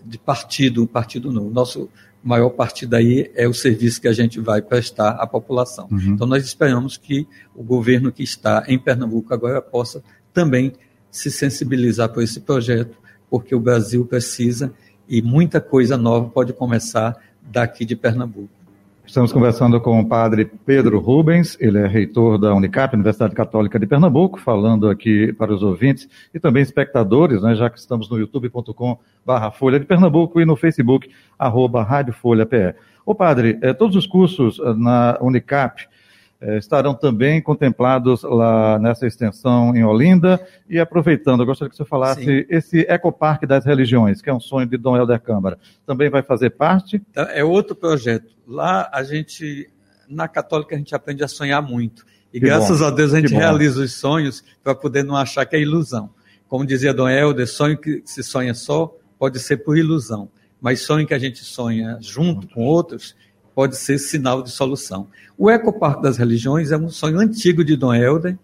de 0.02 0.18
partido, 0.18 0.87
partido 0.87 1.30
novo. 1.30 1.50
Nosso 1.50 1.90
maior 2.26 2.50
partido 2.50 2.95
aí 2.95 3.30
é 3.37 3.47
o 3.47 3.54
serviço 3.54 4.00
que 4.00 4.09
a 4.09 4.12
gente 4.12 4.40
vai 4.40 4.61
prestar 4.61 5.11
à 5.11 5.26
população. 5.26 5.87
Uhum. 5.90 6.14
Então 6.14 6.26
nós 6.26 6.45
esperamos 6.45 6.97
que 6.97 7.25
o 7.54 7.62
governo 7.62 8.11
que 8.11 8.25
está 8.25 8.64
em 8.66 8.76
Pernambuco 8.76 9.33
agora 9.33 9.62
possa 9.62 10.02
também 10.35 10.73
se 11.09 11.30
sensibilizar 11.30 12.09
por 12.09 12.25
esse 12.25 12.40
projeto, 12.40 12.99
porque 13.30 13.54
o 13.54 13.61
Brasil 13.61 14.04
precisa 14.04 14.73
e 15.09 15.23
muita 15.23 15.61
coisa 15.61 15.97
nova 15.97 16.28
pode 16.28 16.52
começar 16.52 17.16
daqui 17.40 17.85
de 17.85 17.95
Pernambuco. 17.95 18.55
Estamos 19.06 19.32
conversando 19.32 19.80
com 19.80 20.00
o 20.00 20.04
padre 20.04 20.50
Pedro 20.66 20.98
Rubens, 20.98 21.56
ele 21.60 21.78
é 21.78 21.86
reitor 21.86 22.38
da 22.38 22.52
Unicap, 22.52 22.92
Universidade 22.94 23.36
Católica 23.36 23.78
de 23.78 23.86
Pernambuco, 23.86 24.38
falando 24.38 24.90
aqui 24.90 25.32
para 25.32 25.54
os 25.54 25.62
ouvintes 25.62 26.08
e 26.34 26.40
também 26.40 26.60
espectadores, 26.60 27.40
né, 27.40 27.54
já 27.54 27.70
que 27.70 27.78
estamos 27.78 28.10
no 28.10 28.18
youtube.com 28.18 28.98
barra 29.25 29.52
Folha 29.52 29.78
de 29.78 29.86
Pernambuco 29.86 30.40
e 30.40 30.44
no 30.44 30.56
Facebook, 30.56 31.08
arroba 31.38 31.84
Rádio 31.84 32.12
Folha 32.12 32.44
PE. 32.44 32.75
Ô 33.06 33.14
padre, 33.14 33.56
eh, 33.62 33.72
todos 33.72 33.94
os 33.94 34.08
cursos 34.08 34.58
eh, 34.58 34.75
na 34.75 35.16
Unicap 35.20 35.86
estarão 36.59 36.95
também 36.95 37.40
contemplados 37.40 38.23
lá 38.23 38.78
nessa 38.78 39.07
extensão 39.07 39.75
em 39.75 39.85
Olinda. 39.85 40.45
E 40.69 40.78
aproveitando, 40.78 41.40
eu 41.40 41.47
gostaria 41.47 41.71
que 41.71 41.76
você 41.76 41.85
falasse 41.85 42.25
Sim. 42.25 42.45
esse 42.49 42.81
Ecoparque 42.81 43.47
das 43.47 43.64
Religiões, 43.64 44.21
que 44.21 44.28
é 44.28 44.35
um 44.35 44.40
sonho 44.40 44.66
de 44.66 44.76
Dom 44.76 44.97
Helder 44.97 45.21
Câmara, 45.21 45.59
também 45.87 46.11
vai 46.11 46.23
fazer 46.23 46.50
parte? 46.50 47.02
Então, 47.11 47.25
é 47.25 47.43
outro 47.43 47.75
projeto. 47.75 48.35
Lá 48.47 48.88
a 48.93 49.02
gente, 49.02 49.69
na 50.09 50.28
Católica, 50.28 50.75
a 50.75 50.78
gente 50.78 50.95
aprende 50.95 51.25
a 51.25 51.28
sonhar 51.28 51.62
muito. 51.62 52.05
E 52.33 52.38
que 52.38 52.47
graças 52.47 52.81
bom. 52.81 52.87
a 52.87 52.90
Deus 52.90 53.14
a 53.14 53.21
gente 53.21 53.35
realiza 53.35 53.81
os 53.81 53.95
sonhos 53.95 54.45
para 54.62 54.75
poder 54.75 55.02
não 55.02 55.16
achar 55.16 55.47
que 55.47 55.57
é 55.57 55.61
ilusão. 55.61 56.11
Como 56.49 56.66
dizia 56.66 56.93
Dom 56.93 57.09
Helder, 57.09 57.47
sonho 57.49 57.78
que 57.78 58.02
se 58.05 58.23
sonha 58.23 58.55
só 58.55 58.95
pode 59.19 59.38
ser 59.40 59.59
por 59.59 59.76
ilusão. 59.76 60.28
Mas 60.61 60.81
sonho 60.81 61.07
que 61.07 61.14
a 61.14 61.19
gente 61.19 61.45
sonha 61.45 61.99
junto 62.00 62.49
com 62.49 62.62
outros 62.64 63.14
pode 63.56 63.78
ser 63.78 63.96
sinal 63.96 64.42
de 64.42 64.50
solução. 64.50 65.08
O 65.38 65.50
Ecoparque 65.50 66.02
das 66.02 66.18
Religiões 66.18 66.72
é 66.72 66.76
um 66.76 66.90
sonho 66.90 67.18
antigo 67.18 67.64
de 67.64 67.75
Dom 67.75 67.94
Helder 67.94 68.38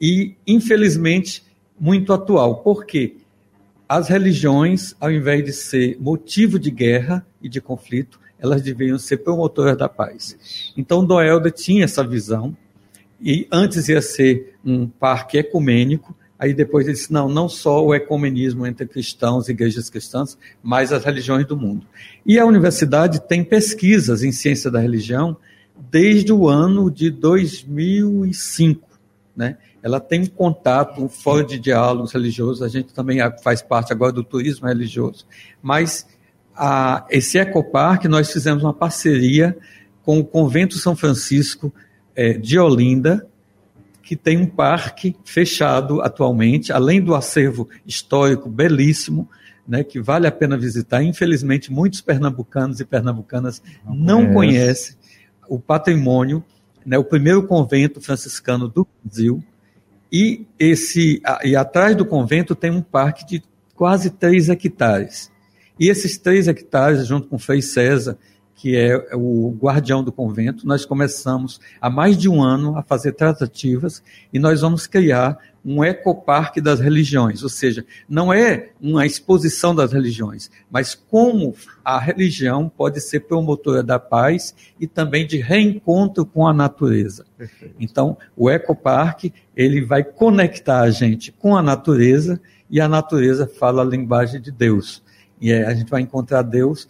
e, 0.00 0.34
infelizmente, 0.44 1.44
muito 1.78 2.12
atual. 2.12 2.56
Por 2.56 2.84
quê? 2.84 3.14
As 3.88 4.08
religiões, 4.08 4.92
ao 4.98 5.12
invés 5.12 5.44
de 5.44 5.52
ser 5.52 5.96
motivo 6.00 6.58
de 6.58 6.72
guerra 6.72 7.24
e 7.40 7.48
de 7.48 7.60
conflito, 7.60 8.18
elas 8.40 8.60
deveriam 8.60 8.98
ser 8.98 9.18
promotoras 9.18 9.78
da 9.78 9.88
paz. 9.88 10.72
Então, 10.76 11.06
Dom 11.06 11.22
Helder 11.22 11.52
tinha 11.52 11.84
essa 11.84 12.02
visão 12.02 12.56
e 13.20 13.46
antes 13.52 13.88
ia 13.88 14.02
ser 14.02 14.56
um 14.64 14.88
parque 14.88 15.38
ecumênico, 15.38 16.12
Aí 16.38 16.52
depois 16.52 16.86
ele 16.86 16.94
disse: 16.94 17.12
não, 17.12 17.28
não 17.28 17.48
só 17.48 17.84
o 17.84 17.94
ecumenismo 17.94 18.66
entre 18.66 18.86
cristãos 18.86 19.48
igrejas 19.48 19.88
cristãs, 19.88 20.36
mas 20.62 20.92
as 20.92 21.04
religiões 21.04 21.46
do 21.46 21.56
mundo. 21.56 21.86
E 22.24 22.38
a 22.38 22.44
universidade 22.44 23.20
tem 23.20 23.42
pesquisas 23.42 24.22
em 24.22 24.32
ciência 24.32 24.70
da 24.70 24.80
religião 24.80 25.36
desde 25.90 26.32
o 26.32 26.48
ano 26.48 26.90
de 26.90 27.10
2005. 27.10 28.86
Né? 29.34 29.58
Ela 29.82 30.00
tem 30.00 30.22
um 30.22 30.26
contato, 30.26 31.02
um 31.02 31.08
fórum 31.08 31.46
de 31.46 31.58
diálogos 31.58 32.12
religiosos, 32.12 32.62
a 32.62 32.68
gente 32.68 32.92
também 32.92 33.18
faz 33.42 33.60
parte 33.60 33.92
agora 33.92 34.12
do 34.12 34.24
turismo 34.24 34.66
religioso. 34.66 35.26
Mas 35.62 36.06
a, 36.54 37.06
esse 37.10 37.38
ecoparque, 37.38 38.08
nós 38.08 38.32
fizemos 38.32 38.62
uma 38.62 38.72
parceria 38.72 39.56
com 40.02 40.18
o 40.18 40.24
Convento 40.24 40.78
São 40.78 40.96
Francisco 40.96 41.72
é, 42.14 42.32
de 42.32 42.58
Olinda, 42.58 43.26
que 44.06 44.14
tem 44.14 44.38
um 44.38 44.46
parque 44.46 45.16
fechado 45.24 46.00
atualmente, 46.00 46.72
além 46.72 47.02
do 47.02 47.12
acervo 47.12 47.68
histórico 47.84 48.48
belíssimo, 48.48 49.28
né, 49.66 49.82
que 49.82 50.00
vale 50.00 50.28
a 50.28 50.32
pena 50.32 50.56
visitar. 50.56 51.02
Infelizmente, 51.02 51.72
muitos 51.72 52.00
pernambucanos 52.00 52.78
e 52.78 52.84
pernambucanas 52.84 53.60
não, 53.84 54.22
não 54.22 54.32
conhecem 54.32 54.94
o 55.48 55.58
patrimônio, 55.58 56.44
né, 56.86 56.96
o 56.96 57.02
primeiro 57.02 57.48
convento 57.48 58.00
franciscano 58.00 58.68
do 58.68 58.86
Brasil. 59.04 59.42
E, 60.12 60.46
esse, 60.56 61.20
e 61.42 61.56
atrás 61.56 61.96
do 61.96 62.06
convento 62.06 62.54
tem 62.54 62.70
um 62.70 62.82
parque 62.82 63.26
de 63.26 63.42
quase 63.74 64.10
3 64.10 64.50
hectares. 64.50 65.32
E 65.80 65.88
esses 65.88 66.16
3 66.16 66.46
hectares, 66.46 67.08
junto 67.08 67.26
com 67.26 67.34
o 67.34 67.40
Frei 67.40 67.60
César 67.60 68.16
que 68.56 68.74
é 68.74 69.14
o 69.14 69.54
guardião 69.60 70.02
do 70.02 70.10
convento, 70.10 70.66
nós 70.66 70.86
começamos 70.86 71.60
há 71.78 71.90
mais 71.90 72.16
de 72.16 72.26
um 72.26 72.42
ano 72.42 72.76
a 72.76 72.82
fazer 72.82 73.12
tratativas 73.12 74.02
e 74.32 74.38
nós 74.38 74.62
vamos 74.62 74.86
criar 74.86 75.38
um 75.62 75.84
ecoparque 75.84 76.60
das 76.60 76.80
religiões, 76.80 77.42
ou 77.42 77.48
seja, 77.48 77.84
não 78.08 78.32
é 78.32 78.70
uma 78.80 79.04
exposição 79.04 79.74
das 79.74 79.92
religiões, 79.92 80.48
mas 80.70 80.94
como 80.94 81.54
a 81.84 81.98
religião 81.98 82.68
pode 82.68 83.00
ser 83.00 83.20
promotora 83.20 83.82
da 83.82 83.98
paz 83.98 84.54
e 84.80 84.86
também 84.86 85.26
de 85.26 85.38
reencontro 85.38 86.24
com 86.24 86.46
a 86.46 86.54
natureza. 86.54 87.26
Perfeito. 87.36 87.74
Então, 87.80 88.16
o 88.36 88.48
ecoparque, 88.48 89.34
ele 89.56 89.84
vai 89.84 90.04
conectar 90.04 90.82
a 90.82 90.90
gente 90.90 91.32
com 91.32 91.56
a 91.56 91.62
natureza 91.62 92.40
e 92.70 92.80
a 92.80 92.88
natureza 92.88 93.46
fala 93.46 93.82
a 93.82 93.84
linguagem 93.84 94.40
de 94.40 94.52
Deus. 94.52 95.02
E 95.40 95.52
a 95.52 95.74
gente 95.74 95.90
vai 95.90 96.00
encontrar 96.00 96.42
Deus 96.42 96.88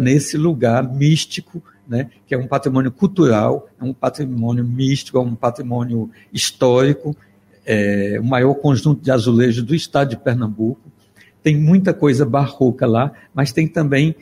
nesse 0.00 0.36
lugar 0.36 0.82
místico, 0.82 1.62
né, 1.88 2.10
que 2.26 2.34
é 2.34 2.38
um 2.38 2.46
patrimônio 2.46 2.90
cultural, 2.90 3.68
é 3.80 3.84
um 3.84 3.92
patrimônio 3.92 4.64
místico, 4.64 5.18
é 5.18 5.20
um 5.20 5.34
patrimônio 5.34 6.10
histórico, 6.32 7.16
é 7.64 8.18
o 8.20 8.24
maior 8.24 8.54
conjunto 8.54 9.02
de 9.02 9.10
azulejos 9.10 9.62
do 9.62 9.74
estado 9.74 10.10
de 10.10 10.16
Pernambuco. 10.16 10.80
Tem 11.42 11.56
muita 11.56 11.94
coisa 11.94 12.24
barroca 12.24 12.86
lá, 12.86 13.12
mas 13.34 13.52
tem 13.52 13.68
também, 13.68 14.14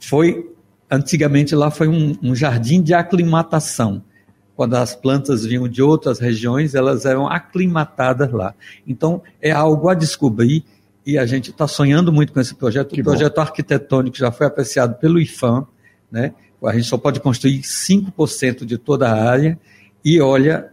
foi, 0.00 0.50
antigamente 0.90 1.54
lá 1.54 1.70
foi 1.70 1.88
um, 1.88 2.16
um 2.22 2.34
jardim 2.34 2.82
de 2.82 2.94
aclimatação. 2.94 4.02
Quando 4.56 4.74
as 4.74 4.94
plantas 4.94 5.44
vinham 5.44 5.68
de 5.68 5.80
outras 5.80 6.18
regiões, 6.18 6.74
elas 6.74 7.04
eram 7.04 7.28
aclimatadas 7.28 8.32
lá. 8.32 8.54
Então, 8.84 9.22
é 9.40 9.52
algo 9.52 9.88
a 9.88 9.94
descobrir 9.94 10.64
e 11.08 11.16
a 11.16 11.24
gente 11.24 11.50
está 11.50 11.66
sonhando 11.66 12.12
muito 12.12 12.34
com 12.34 12.38
esse 12.38 12.54
projeto. 12.54 12.94
Que 12.94 13.00
o 13.00 13.04
projeto 13.04 13.36
bom. 13.36 13.40
arquitetônico 13.40 14.14
já 14.14 14.30
foi 14.30 14.46
apreciado 14.46 14.96
pelo 14.96 15.18
IFAM, 15.18 15.66
né? 16.12 16.34
A 16.62 16.74
gente 16.74 16.86
só 16.86 16.98
pode 16.98 17.18
construir 17.18 17.62
5% 17.62 18.66
de 18.66 18.76
toda 18.76 19.08
a 19.08 19.30
área 19.30 19.58
e 20.04 20.20
olha, 20.20 20.70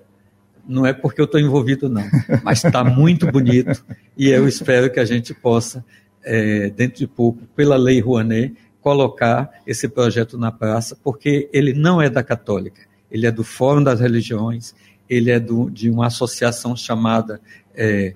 não 0.68 0.86
é 0.86 0.92
porque 0.92 1.22
eu 1.22 1.26
estou 1.26 1.40
envolvido 1.40 1.88
não, 1.88 2.04
mas 2.44 2.66
está 2.66 2.84
muito 2.84 3.32
bonito 3.32 3.82
e 4.18 4.28
eu 4.28 4.46
espero 4.46 4.92
que 4.92 5.00
a 5.00 5.06
gente 5.06 5.34
possa, 5.34 5.86
é, 6.22 6.70
dentro 6.70 6.98
de 6.98 7.08
pouco, 7.08 7.40
pela 7.56 7.78
lei 7.78 8.02
Rouanet, 8.02 8.56
colocar 8.82 9.50
esse 9.66 9.88
projeto 9.88 10.38
na 10.38 10.52
praça, 10.52 10.98
porque 11.02 11.50
ele 11.54 11.74
não 11.74 12.02
é 12.02 12.10
da 12.10 12.22
Católica, 12.22 12.82
ele 13.10 13.26
é 13.26 13.32
do 13.32 13.44
Fórum 13.44 13.82
das 13.82 14.02
Religiões, 14.02 14.76
ele 15.10 15.32
é 15.32 15.40
do, 15.40 15.70
de 15.70 15.90
uma 15.90 16.08
associação 16.08 16.76
chamada 16.76 17.40
é, 17.74 18.16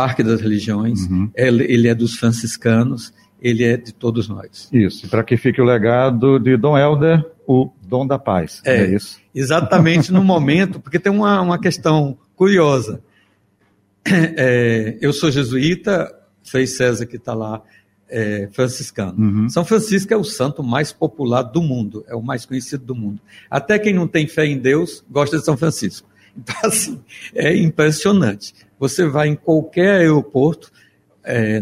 Parque 0.00 0.22
das 0.22 0.40
Religiões, 0.40 1.06
uhum. 1.10 1.30
ele 1.36 1.86
é 1.86 1.94
dos 1.94 2.14
franciscanos, 2.14 3.12
ele 3.38 3.64
é 3.64 3.76
de 3.76 3.92
todos 3.92 4.28
nós. 4.28 4.66
Isso, 4.72 5.06
para 5.10 5.22
que 5.22 5.36
fique 5.36 5.60
o 5.60 5.64
legado 5.64 6.38
de 6.38 6.56
Dom 6.56 6.78
Helder, 6.78 7.22
o 7.46 7.70
dom 7.86 8.06
da 8.06 8.18
paz. 8.18 8.62
É, 8.64 8.78
é 8.78 8.94
isso. 8.94 9.20
Exatamente 9.34 10.10
no 10.10 10.24
momento, 10.24 10.80
porque 10.80 10.98
tem 10.98 11.12
uma, 11.12 11.42
uma 11.42 11.60
questão 11.60 12.16
curiosa. 12.34 13.02
É, 14.06 14.96
eu 15.02 15.12
sou 15.12 15.30
jesuíta, 15.30 16.10
Frei 16.42 16.66
César 16.66 17.04
que 17.04 17.16
está 17.16 17.34
lá, 17.34 17.62
é, 18.08 18.48
franciscano. 18.52 19.18
Uhum. 19.18 19.48
São 19.50 19.66
Francisco 19.66 20.14
é 20.14 20.16
o 20.16 20.24
santo 20.24 20.62
mais 20.62 20.92
popular 20.92 21.42
do 21.42 21.60
mundo, 21.60 22.06
é 22.08 22.14
o 22.14 22.22
mais 22.22 22.46
conhecido 22.46 22.86
do 22.86 22.94
mundo. 22.94 23.20
Até 23.50 23.78
quem 23.78 23.92
não 23.92 24.08
tem 24.08 24.26
fé 24.26 24.46
em 24.46 24.58
Deus 24.58 25.04
gosta 25.10 25.38
de 25.38 25.44
São 25.44 25.58
Francisco. 25.58 26.08
Então, 26.36 26.54
assim, 26.64 27.00
é 27.34 27.54
impressionante. 27.56 28.54
Você 28.78 29.06
vai 29.06 29.28
em 29.28 29.36
qualquer 29.36 30.00
aeroporto, 30.00 30.70
é, 31.22 31.60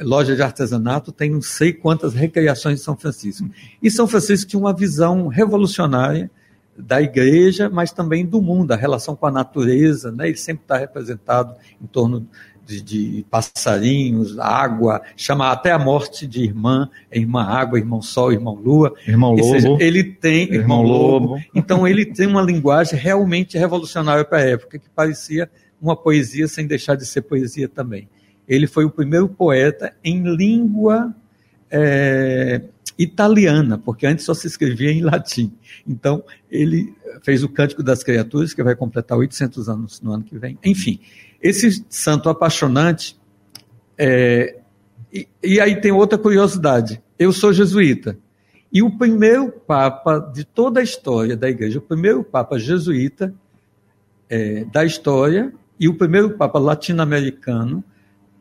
loja 0.00 0.36
de 0.36 0.42
artesanato, 0.42 1.10
tem 1.10 1.30
não 1.30 1.42
sei 1.42 1.72
quantas 1.72 2.14
recriações 2.14 2.78
de 2.78 2.84
São 2.84 2.96
Francisco. 2.96 3.48
E 3.82 3.90
São 3.90 4.06
Francisco 4.06 4.48
tinha 4.48 4.60
uma 4.60 4.74
visão 4.74 5.26
revolucionária 5.26 6.30
da 6.76 7.02
igreja, 7.02 7.68
mas 7.68 7.92
também 7.92 8.24
do 8.24 8.40
mundo, 8.40 8.72
a 8.72 8.76
relação 8.76 9.14
com 9.14 9.26
a 9.26 9.30
natureza, 9.30 10.10
né? 10.10 10.28
ele 10.28 10.36
sempre 10.36 10.62
está 10.62 10.76
representado 10.76 11.54
em 11.80 11.86
torno 11.86 12.26
de, 12.66 12.80
de, 12.80 13.26
passarinhos, 13.30 14.38
água, 14.38 15.02
chama 15.16 15.50
até 15.50 15.72
a 15.72 15.78
morte 15.78 16.26
de 16.26 16.42
irmã, 16.42 16.88
irmã 17.12 17.42
água, 17.42 17.78
irmão 17.78 18.00
sol, 18.00 18.32
irmão 18.32 18.54
lua. 18.54 18.94
Irmão 19.06 19.32
lobo. 19.32 19.44
Seja, 19.44 19.76
ele 19.80 20.04
tem, 20.04 20.42
irmão, 20.42 20.60
irmão 20.60 20.82
lobo. 20.82 21.26
lobo. 21.28 21.42
Então 21.54 21.86
ele 21.86 22.04
tem 22.04 22.26
uma 22.26 22.42
linguagem 22.42 22.98
realmente 22.98 23.58
revolucionária 23.58 24.24
para 24.24 24.38
a 24.38 24.48
época, 24.48 24.78
que 24.78 24.88
parecia 24.90 25.50
uma 25.80 25.96
poesia 25.96 26.46
sem 26.46 26.66
deixar 26.66 26.94
de 26.94 27.06
ser 27.06 27.22
poesia 27.22 27.68
também. 27.68 28.08
Ele 28.46 28.66
foi 28.66 28.84
o 28.84 28.90
primeiro 28.90 29.28
poeta 29.28 29.94
em 30.02 30.22
língua 30.22 31.14
é, 31.70 32.62
italiana, 32.98 33.78
porque 33.78 34.06
antes 34.06 34.24
só 34.24 34.34
se 34.34 34.46
escrevia 34.46 34.90
em 34.90 35.02
latim. 35.02 35.52
Então, 35.86 36.22
ele 36.50 36.92
fez 37.22 37.42
o 37.42 37.48
Cântico 37.48 37.82
das 37.82 38.02
Criaturas, 38.02 38.52
que 38.52 38.62
vai 38.62 38.74
completar 38.74 39.16
800 39.16 39.68
anos 39.68 40.00
no 40.00 40.12
ano 40.12 40.24
que 40.24 40.36
vem. 40.38 40.58
Enfim, 40.64 41.00
esse 41.40 41.84
santo 41.88 42.28
apaixonante. 42.28 43.18
É, 43.96 44.58
e, 45.12 45.28
e 45.42 45.60
aí 45.60 45.80
tem 45.80 45.92
outra 45.92 46.18
curiosidade. 46.18 47.00
Eu 47.18 47.32
sou 47.32 47.52
jesuíta. 47.52 48.18
E 48.72 48.82
o 48.82 48.96
primeiro 48.96 49.50
papa 49.50 50.18
de 50.18 50.44
toda 50.44 50.80
a 50.80 50.82
história 50.82 51.36
da 51.36 51.48
igreja, 51.48 51.78
o 51.78 51.82
primeiro 51.82 52.22
papa 52.22 52.58
jesuíta 52.58 53.34
é, 54.28 54.64
da 54.66 54.84
história 54.84 55.52
e 55.78 55.88
o 55.88 55.94
primeiro 55.94 56.36
papa 56.36 56.58
latino-americano 56.58 57.82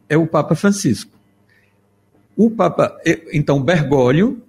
é 0.07 0.17
o 0.17 0.27
Papa 0.27 0.55
Francisco. 0.55 1.18
O 2.39 2.49
Papa, 2.49 2.97
então, 3.33 3.61
Bergoglio, 3.61 4.41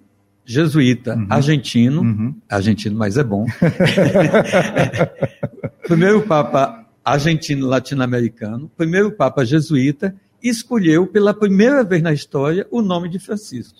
jesuíta, 0.45 1.13
uhum. 1.13 1.27
argentino, 1.29 2.01
uhum. 2.01 2.33
argentino, 2.49 2.97
mas 2.97 3.17
é 3.17 3.23
bom. 3.23 3.45
primeiro 5.83 6.21
Papa 6.21 6.87
argentino 7.03 7.67
latino-americano, 7.67 8.71
primeiro 8.77 9.11
Papa 9.11 9.43
jesuíta, 9.43 10.15
escolheu 10.41 11.05
pela 11.05 11.33
primeira 11.33 11.83
vez 11.83 12.01
na 12.01 12.13
história 12.13 12.65
o 12.71 12.81
nome 12.81 13.09
de 13.09 13.19
Francisco. 13.19 13.77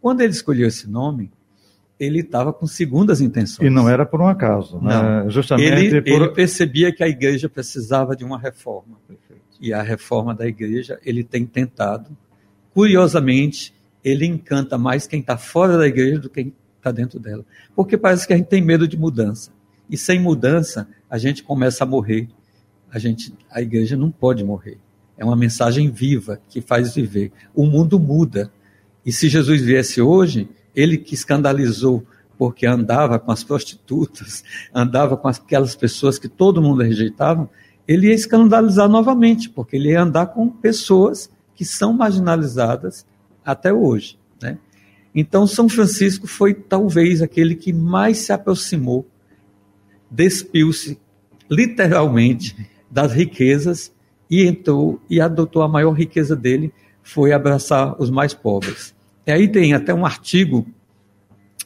Quando 0.00 0.20
ele 0.20 0.30
escolheu 0.30 0.68
esse 0.68 0.88
nome, 0.88 1.28
ele 1.98 2.20
estava 2.20 2.52
com 2.52 2.64
segundas 2.64 3.20
intenções. 3.20 3.66
E 3.66 3.74
não 3.74 3.88
era 3.88 4.06
por 4.06 4.20
um 4.20 4.28
acaso, 4.28 4.80
né? 4.80 5.22
Não. 5.24 5.30
Justamente 5.30 5.96
ele, 5.96 6.00
por... 6.00 6.22
ele 6.22 6.28
percebia 6.28 6.94
que 6.94 7.02
a 7.02 7.08
igreja 7.08 7.48
precisava 7.48 8.14
de 8.14 8.24
uma 8.24 8.38
reforma. 8.38 9.00
Perfeito. 9.08 9.42
E 9.60 9.72
a 9.72 9.82
reforma 9.82 10.32
da 10.32 10.46
igreja, 10.46 11.00
ele 11.04 11.24
tem 11.24 11.44
tentado. 11.44 12.16
Curiosamente, 12.78 13.74
ele 14.04 14.24
encanta 14.24 14.78
mais 14.78 15.04
quem 15.04 15.18
está 15.18 15.36
fora 15.36 15.76
da 15.76 15.84
igreja 15.84 16.20
do 16.20 16.30
que 16.30 16.44
quem 16.44 16.54
está 16.76 16.92
dentro 16.92 17.18
dela. 17.18 17.44
Porque 17.74 17.96
parece 17.98 18.24
que 18.24 18.32
a 18.32 18.36
gente 18.36 18.46
tem 18.46 18.62
medo 18.62 18.86
de 18.86 18.96
mudança. 18.96 19.50
E 19.90 19.96
sem 19.96 20.20
mudança, 20.20 20.86
a 21.10 21.18
gente 21.18 21.42
começa 21.42 21.82
a 21.82 21.86
morrer. 21.88 22.28
A, 22.88 22.96
gente, 22.96 23.34
a 23.50 23.60
igreja 23.60 23.96
não 23.96 24.12
pode 24.12 24.44
morrer. 24.44 24.78
É 25.16 25.24
uma 25.24 25.34
mensagem 25.34 25.90
viva 25.90 26.40
que 26.48 26.60
faz 26.60 26.94
viver. 26.94 27.32
O 27.52 27.66
mundo 27.66 27.98
muda. 27.98 28.48
E 29.04 29.10
se 29.10 29.28
Jesus 29.28 29.60
viesse 29.60 30.00
hoje, 30.00 30.48
ele 30.72 30.98
que 30.98 31.14
escandalizou 31.14 32.06
porque 32.38 32.64
andava 32.64 33.18
com 33.18 33.32
as 33.32 33.42
prostitutas, 33.42 34.44
andava 34.72 35.16
com 35.16 35.26
aquelas 35.26 35.74
pessoas 35.74 36.16
que 36.16 36.28
todo 36.28 36.62
mundo 36.62 36.84
rejeitava, 36.84 37.50
ele 37.88 38.06
ia 38.06 38.14
escandalizar 38.14 38.88
novamente, 38.88 39.50
porque 39.50 39.74
ele 39.74 39.90
ia 39.90 40.02
andar 40.02 40.26
com 40.26 40.48
pessoas 40.48 41.28
que 41.58 41.64
são 41.64 41.92
marginalizadas 41.92 43.04
até 43.44 43.72
hoje. 43.72 44.16
Né? 44.40 44.58
Então, 45.12 45.44
São 45.44 45.68
Francisco 45.68 46.28
foi 46.28 46.54
talvez 46.54 47.20
aquele 47.20 47.56
que 47.56 47.72
mais 47.72 48.18
se 48.18 48.32
aproximou, 48.32 49.04
despiu-se 50.08 51.00
literalmente 51.50 52.56
das 52.88 53.12
riquezas 53.12 53.92
e 54.30 54.46
entrou 54.46 55.02
e 55.10 55.20
adotou 55.20 55.62
a 55.62 55.68
maior 55.68 55.90
riqueza 55.94 56.36
dele, 56.36 56.72
foi 57.02 57.32
abraçar 57.32 58.00
os 58.00 58.08
mais 58.08 58.32
pobres. 58.32 58.94
E 59.26 59.32
aí 59.32 59.48
tem 59.48 59.74
até 59.74 59.92
um 59.92 60.06
artigo 60.06 60.64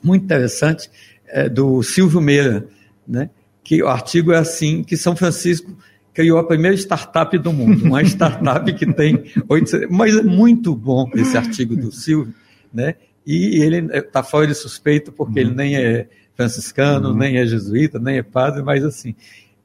muito 0.03 0.25
interessante 0.25 0.91
é, 1.27 1.51
do 1.51 1.83
Silvio 1.83 2.23
Meira, 2.23 2.67
né? 3.07 3.29
que 3.63 3.83
o 3.83 3.89
artigo 3.89 4.33
é 4.33 4.39
assim, 4.39 4.83
que 4.83 4.97
São 4.97 5.15
Francisco 5.15 5.77
criou 6.13 6.39
a 6.39 6.45
primeira 6.45 6.77
startup 6.77 7.37
do 7.39 7.53
mundo, 7.53 7.85
uma 7.85 8.03
startup 8.03 8.71
que 8.73 8.93
tem 8.93 9.25
oito, 9.49 9.71
mas 9.91 10.17
é 10.17 10.23
muito 10.23 10.75
bom 10.75 11.11
esse 11.15 11.37
artigo 11.37 11.77
do 11.77 11.91
Silvio, 11.91 12.35
né? 12.73 12.95
E 13.27 13.63
ele 13.63 13.97
está 13.97 14.23
fora 14.23 14.47
de 14.47 14.55
suspeito 14.55 15.13
porque 15.13 15.41
uhum. 15.41 15.47
ele 15.47 15.55
nem 15.55 15.77
é 15.77 16.09
franciscano, 16.35 17.11
uhum. 17.11 17.17
nem 17.17 17.39
é 17.39 17.47
jesuíta, 17.47 17.99
nem 17.99 18.19
é 18.19 18.23
padre, 18.23 18.63
mas 18.63 18.85
assim, 18.85 19.15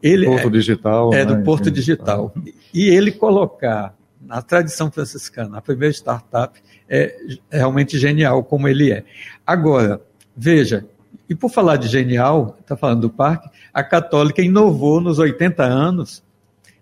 ele 0.02 0.26
Porto 0.26 0.48
é, 0.48 0.52
Digital, 0.52 1.14
é 1.14 1.26
né? 1.26 1.36
do 1.36 1.44
Porto 1.44 1.72
Digital. 1.72 2.34
E 2.74 2.88
ele 2.88 3.12
colocar 3.12 3.96
na 4.22 4.42
tradição 4.42 4.92
franciscana 4.92 5.58
a 5.58 5.62
primeira 5.62 5.94
startup 5.94 6.60
é 6.90 7.16
realmente 7.52 7.98
genial 7.98 8.44
como 8.44 8.68
ele 8.68 8.92
é. 8.92 9.04
Agora, 9.46 10.02
veja, 10.36 10.86
e 11.30 11.36
por 11.36 11.50
falar 11.50 11.78
de 11.78 11.88
genial, 11.88 12.58
está 12.60 12.78
falando 12.78 13.02
do 13.02 13.10
parque, 13.10 13.50
a 13.74 13.84
católica 13.84 14.42
inovou 14.42 15.02
nos 15.02 15.20
80 15.20 15.64
anos, 15.64 16.24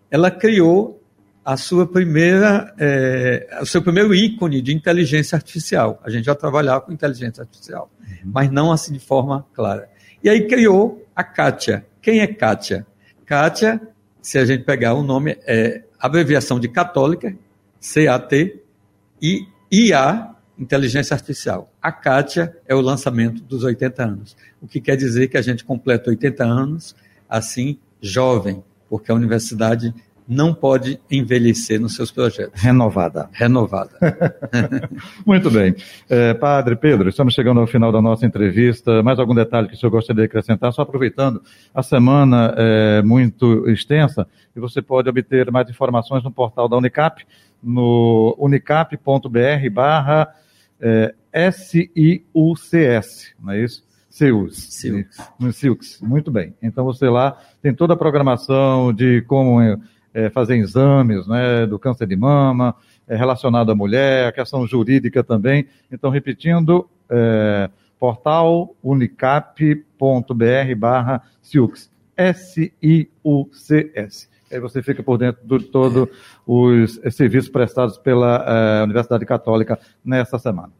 ela 0.09 0.29
criou 0.31 1.01
a 1.43 1.57
sua 1.57 1.85
primeira, 1.85 2.73
é, 2.79 3.59
o 3.61 3.65
seu 3.65 3.81
primeiro 3.81 4.15
ícone 4.15 4.61
de 4.61 4.73
inteligência 4.73 5.35
artificial. 5.35 6.01
A 6.03 6.09
gente 6.09 6.25
já 6.25 6.33
trabalhava 6.33 6.81
com 6.81 6.91
inteligência 6.91 7.41
artificial, 7.41 7.91
uhum. 7.99 8.31
mas 8.33 8.49
não 8.49 8.71
assim 8.71 8.93
de 8.93 8.99
forma 8.99 9.45
clara. 9.53 9.87
E 10.23 10.29
aí 10.29 10.47
criou 10.47 11.05
a 11.15 11.23
Kátia. 11.23 11.85
Quem 12.01 12.19
é 12.19 12.27
Kátia? 12.27 12.85
Kátia, 13.25 13.79
se 14.21 14.39
a 14.39 14.45
gente 14.45 14.63
pegar 14.63 14.95
o 14.95 15.03
nome, 15.03 15.37
é 15.45 15.83
abreviação 15.99 16.59
de 16.59 16.67
católica, 16.67 17.35
CAT, 17.79 18.59
e 19.21 19.47
IA, 19.71 20.31
inteligência 20.57 21.13
artificial. 21.13 21.71
A 21.79 21.91
Kátia 21.91 22.57
é 22.67 22.73
o 22.73 22.81
lançamento 22.81 23.43
dos 23.43 23.63
80 23.63 24.03
anos, 24.03 24.37
o 24.61 24.67
que 24.67 24.81
quer 24.81 24.95
dizer 24.95 25.27
que 25.27 25.37
a 25.37 25.41
gente 25.41 25.63
completa 25.63 26.09
80 26.09 26.43
anos 26.43 26.95
assim, 27.29 27.77
jovem, 28.01 28.63
porque 28.89 29.11
a 29.11 29.15
universidade 29.15 29.93
não 30.27 30.53
pode 30.53 30.99
envelhecer 31.09 31.79
nos 31.79 31.95
seus 31.95 32.11
projetos. 32.11 32.59
Renovada. 32.59 33.29
Renovada. 33.31 33.91
Muito 35.25 35.51
bem. 35.51 35.75
É, 36.09 36.33
padre 36.33 36.75
Pedro, 36.75 37.09
estamos 37.09 37.33
chegando 37.33 37.59
ao 37.59 37.67
final 37.67 37.91
da 37.91 38.01
nossa 38.01 38.25
entrevista. 38.25 39.03
Mais 39.03 39.19
algum 39.19 39.35
detalhe 39.35 39.67
que 39.67 39.75
o 39.75 39.77
senhor 39.77 39.91
gostaria 39.91 40.23
de 40.23 40.25
acrescentar? 40.25 40.73
Só 40.73 40.81
aproveitando, 40.81 41.41
a 41.73 41.83
semana 41.83 42.53
é 42.57 43.01
muito 43.03 43.69
extensa 43.69 44.27
e 44.55 44.59
você 44.59 44.81
pode 44.81 45.09
obter 45.09 45.51
mais 45.51 45.69
informações 45.69 46.23
no 46.23 46.31
portal 46.31 46.67
da 46.67 46.77
Unicap, 46.77 47.23
no 47.61 48.35
unicap.br 48.39 49.69
barra 49.71 50.33
é, 50.79 51.13
S-I-U-C-S, 51.31 53.33
não 53.39 53.51
é 53.51 53.63
isso? 53.63 53.85
Seus. 54.15 54.55
Silks. 55.51 55.99
Muito 55.99 56.31
bem. 56.31 56.55
Então 56.63 56.85
você 56.85 57.09
lá 57.09 57.37
tem 57.61 57.73
toda 57.73 57.95
a 57.95 57.97
programação 57.97 58.93
de 58.93 59.21
como 59.23 59.59
é, 60.13 60.29
fazer 60.29 60.55
exames 60.55 61.27
né, 61.27 61.65
do 61.65 61.77
câncer 61.77 62.07
de 62.07 62.15
mama, 62.15 62.73
é, 63.05 63.17
relacionado 63.17 63.73
à 63.73 63.75
mulher, 63.75 64.29
a 64.29 64.31
questão 64.31 64.65
jurídica 64.65 65.21
também. 65.21 65.67
Então, 65.91 66.09
repetindo, 66.09 66.89
é, 67.09 67.69
portal 67.99 68.73
unicap.br 68.81 69.75
barra 70.77 71.21
Silks. 71.41 71.91
S-I-U-C-S. 72.15 73.09
Aí 74.49 74.59
você 74.61 74.81
fica 74.81 75.03
por 75.03 75.17
dentro 75.17 75.59
de 75.59 75.65
todos 75.65 76.07
os 76.47 77.01
serviços 77.13 77.49
prestados 77.49 77.97
pela 77.97 78.81
Universidade 78.85 79.25
Católica 79.25 79.77
nessa 80.05 80.39
semana. 80.39 80.71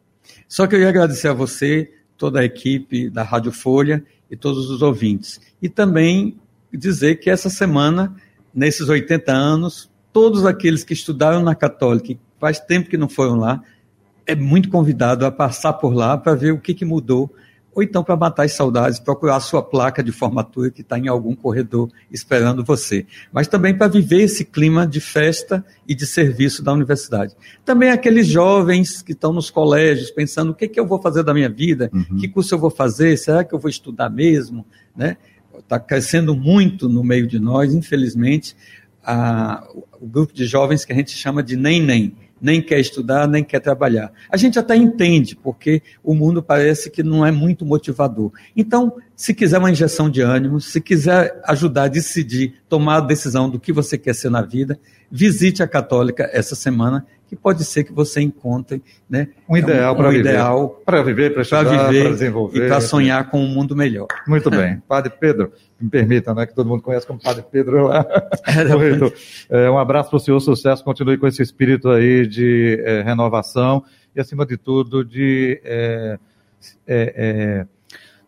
Só 0.48 0.66
queria 0.66 0.88
agradecer 0.88 1.28
a 1.28 1.34
você, 1.34 1.92
toda 2.16 2.40
a 2.40 2.44
equipe 2.44 3.10
da 3.10 3.22
Rádio 3.22 3.52
Folha 3.52 4.04
e 4.30 4.36
todos 4.36 4.70
os 4.70 4.82
ouvintes. 4.82 5.40
E 5.60 5.68
também 5.68 6.36
dizer 6.72 7.16
que 7.16 7.30
essa 7.30 7.48
semana 7.48 8.14
nesses 8.56 8.88
80 8.88 9.30
anos, 9.30 9.90
todos 10.10 10.46
aqueles 10.46 10.82
que 10.82 10.94
estudaram 10.94 11.42
na 11.42 11.54
Católica, 11.54 12.18
faz 12.40 12.58
tempo 12.58 12.88
que 12.88 12.96
não 12.96 13.08
foram 13.08 13.36
lá, 13.36 13.62
é 14.26 14.34
muito 14.34 14.70
convidado 14.70 15.26
a 15.26 15.30
passar 15.30 15.74
por 15.74 15.94
lá 15.94 16.16
para 16.16 16.34
ver 16.34 16.52
o 16.52 16.58
que, 16.58 16.72
que 16.72 16.84
mudou, 16.84 17.32
ou 17.76 17.82
então 17.82 18.02
para 18.02 18.16
matar 18.16 18.44
as 18.44 18.52
saudades, 18.52 18.98
procurar 18.98 19.36
a 19.36 19.40
sua 19.40 19.62
placa 19.62 20.02
de 20.02 20.10
formatura 20.10 20.70
que 20.70 20.80
está 20.80 20.98
em 20.98 21.08
algum 21.08 21.36
corredor 21.36 21.90
esperando 22.10 22.64
você. 22.64 23.04
Mas 23.30 23.46
também 23.46 23.76
para 23.76 23.86
viver 23.86 24.22
esse 24.22 24.46
clima 24.46 24.86
de 24.86 24.98
festa 24.98 25.62
e 25.86 25.94
de 25.94 26.06
serviço 26.06 26.62
da 26.62 26.72
universidade. 26.72 27.36
Também 27.66 27.90
aqueles 27.90 28.26
jovens 28.26 29.02
que 29.02 29.12
estão 29.12 29.30
nos 29.30 29.50
colégios 29.50 30.10
pensando 30.10 30.52
o 30.52 30.54
que, 30.54 30.66
que 30.66 30.80
eu 30.80 30.86
vou 30.86 31.02
fazer 31.02 31.22
da 31.22 31.34
minha 31.34 31.50
vida, 31.50 31.90
uhum. 31.92 32.16
que 32.16 32.28
curso 32.28 32.54
eu 32.54 32.58
vou 32.58 32.70
fazer, 32.70 33.14
será 33.18 33.44
que 33.44 33.54
eu 33.54 33.58
vou 33.58 33.68
estudar 33.68 34.08
mesmo, 34.08 34.64
né? 34.96 35.18
está 35.58 35.78
crescendo 35.78 36.34
muito 36.34 36.88
no 36.88 37.04
meio 37.04 37.26
de 37.26 37.38
nós, 37.38 37.74
infelizmente, 37.74 38.56
a, 39.04 39.66
o 40.00 40.06
grupo 40.06 40.32
de 40.32 40.46
jovens 40.46 40.84
que 40.84 40.92
a 40.92 40.96
gente 40.96 41.10
chama 41.10 41.42
de 41.42 41.56
nem-nem, 41.56 42.14
nem 42.40 42.60
quer 42.60 42.78
estudar, 42.78 43.26
nem 43.26 43.42
quer 43.42 43.60
trabalhar. 43.60 44.12
A 44.30 44.36
gente 44.36 44.58
até 44.58 44.76
entende, 44.76 45.36
porque 45.36 45.82
o 46.02 46.14
mundo 46.14 46.42
parece 46.42 46.90
que 46.90 47.02
não 47.02 47.24
é 47.24 47.30
muito 47.30 47.64
motivador. 47.64 48.32
Então, 48.56 48.94
se 49.14 49.32
quiser 49.32 49.58
uma 49.58 49.70
injeção 49.70 50.10
de 50.10 50.20
ânimo, 50.20 50.60
se 50.60 50.80
quiser 50.80 51.40
ajudar 51.44 51.84
a 51.84 51.88
decidir, 51.88 52.54
tomar 52.68 52.96
a 52.96 53.00
decisão 53.00 53.48
do 53.48 53.58
que 53.58 53.72
você 53.72 53.96
quer 53.96 54.14
ser 54.14 54.30
na 54.30 54.42
vida, 54.42 54.78
visite 55.10 55.62
a 55.62 55.68
Católica 55.68 56.28
essa 56.32 56.54
semana, 56.54 57.06
que 57.28 57.34
pode 57.34 57.64
ser 57.64 57.84
que 57.84 57.92
você 57.92 58.20
encontre 58.20 58.82
né, 59.08 59.28
um 59.48 59.56
ideal 59.56 59.94
um, 59.94 59.96
para 59.96 60.08
um 60.08 60.10
viver. 60.10 60.30
Ideal 60.30 60.82
para 60.84 61.02
viver, 61.02 61.32
para 61.32 61.42
estudar, 61.42 61.64
para 61.64 62.10
desenvolver. 62.10 62.64
E 62.64 62.68
para 62.68 62.80
sonhar 62.80 63.30
com 63.30 63.40
um 63.40 63.48
mundo 63.48 63.74
melhor. 63.74 64.06
Muito 64.26 64.48
bem. 64.50 64.80
Padre 64.86 65.12
Pedro, 65.18 65.52
me 65.80 65.90
permita, 65.90 66.32
né, 66.34 66.46
que 66.46 66.54
todo 66.54 66.68
mundo 66.68 66.82
conhece 66.82 67.06
como 67.06 67.20
Padre 67.20 67.44
Pedro 67.50 67.84
lá. 67.88 68.06
É, 69.50 69.70
um 69.70 69.78
abraço 69.78 70.10
para 70.10 70.16
o 70.16 70.20
senhor, 70.20 70.40
sucesso, 70.40 70.84
continue 70.84 71.18
com 71.18 71.26
esse 71.26 71.42
espírito 71.42 71.88
aí 71.88 72.26
de 72.26 72.80
é, 72.84 73.02
renovação 73.02 73.82
e, 74.14 74.20
acima 74.20 74.46
de 74.46 74.56
tudo, 74.56 75.04
de 75.04 75.60
é, 75.64 76.18
é, 76.86 77.66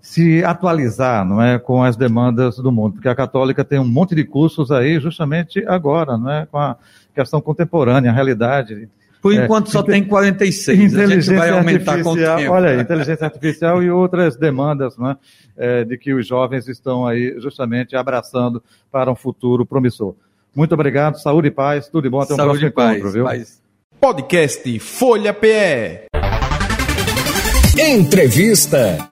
se 0.01 0.43
atualizar 0.45 1.25
não 1.25 1.43
é, 1.43 1.59
com 1.59 1.83
as 1.83 1.97
demandas 1.97 2.57
do 2.57 2.71
mundo, 2.71 2.95
porque 2.95 3.09
a 3.09 3.15
católica 3.15 3.65
tem 3.65 3.79
um 3.79 3.87
monte 3.87 4.15
de 4.15 4.25
cursos 4.25 4.71
aí 4.71 4.99
justamente 5.01 5.65
agora, 5.67 6.17
não 6.17 6.31
é, 6.31 6.47
com 6.47 6.59
a 6.59 6.77
questão 7.15 7.41
contemporânea, 7.41 8.11
a 8.11 8.15
realidade. 8.15 8.89
Por 9.21 9.33
enquanto 9.33 9.69
é, 9.69 9.71
só 9.71 9.83
tem 9.83 10.05
46, 10.05 10.79
inteligência 10.79 11.03
a 11.03 11.21
gente 11.21 11.39
vai 11.39 11.51
aumentar 11.51 11.93
artificial, 11.93 12.05
com 12.05 12.13
o 12.13 12.37
tempo. 12.39 12.53
Olha 12.53 12.71
aí, 12.71 12.81
inteligência 12.81 13.25
artificial 13.25 13.83
e 13.83 13.91
outras 13.91 14.37
demandas 14.37 14.97
não 14.97 15.11
é, 15.11 15.17
é, 15.57 15.85
de 15.85 15.99
que 15.99 16.15
os 16.15 16.27
jovens 16.27 16.69
estão 16.69 17.07
aí 17.07 17.35
justamente 17.39 17.97
abraçando 17.97 18.63
para 18.93 19.11
um 19.11 19.17
futuro 19.17 19.67
promissor. 19.67 20.15
Muito 20.55 20.73
obrigado, 20.73 21.21
saúde 21.21 21.49
e 21.49 21.51
paz, 21.51 21.89
tudo 21.89 22.05
de 22.05 22.11
bom, 22.11 22.21
até 22.21 22.35
um 22.35 22.37
saúde 22.37 22.71
próximo 22.71 22.73
paz, 22.73 22.93
encontro, 22.93 23.13
viu? 23.13 23.25
Paz. 23.25 23.61
Podcast 24.01 24.79
Folha 24.79 25.35
PE. 25.35 26.07
Entrevista. 27.77 29.11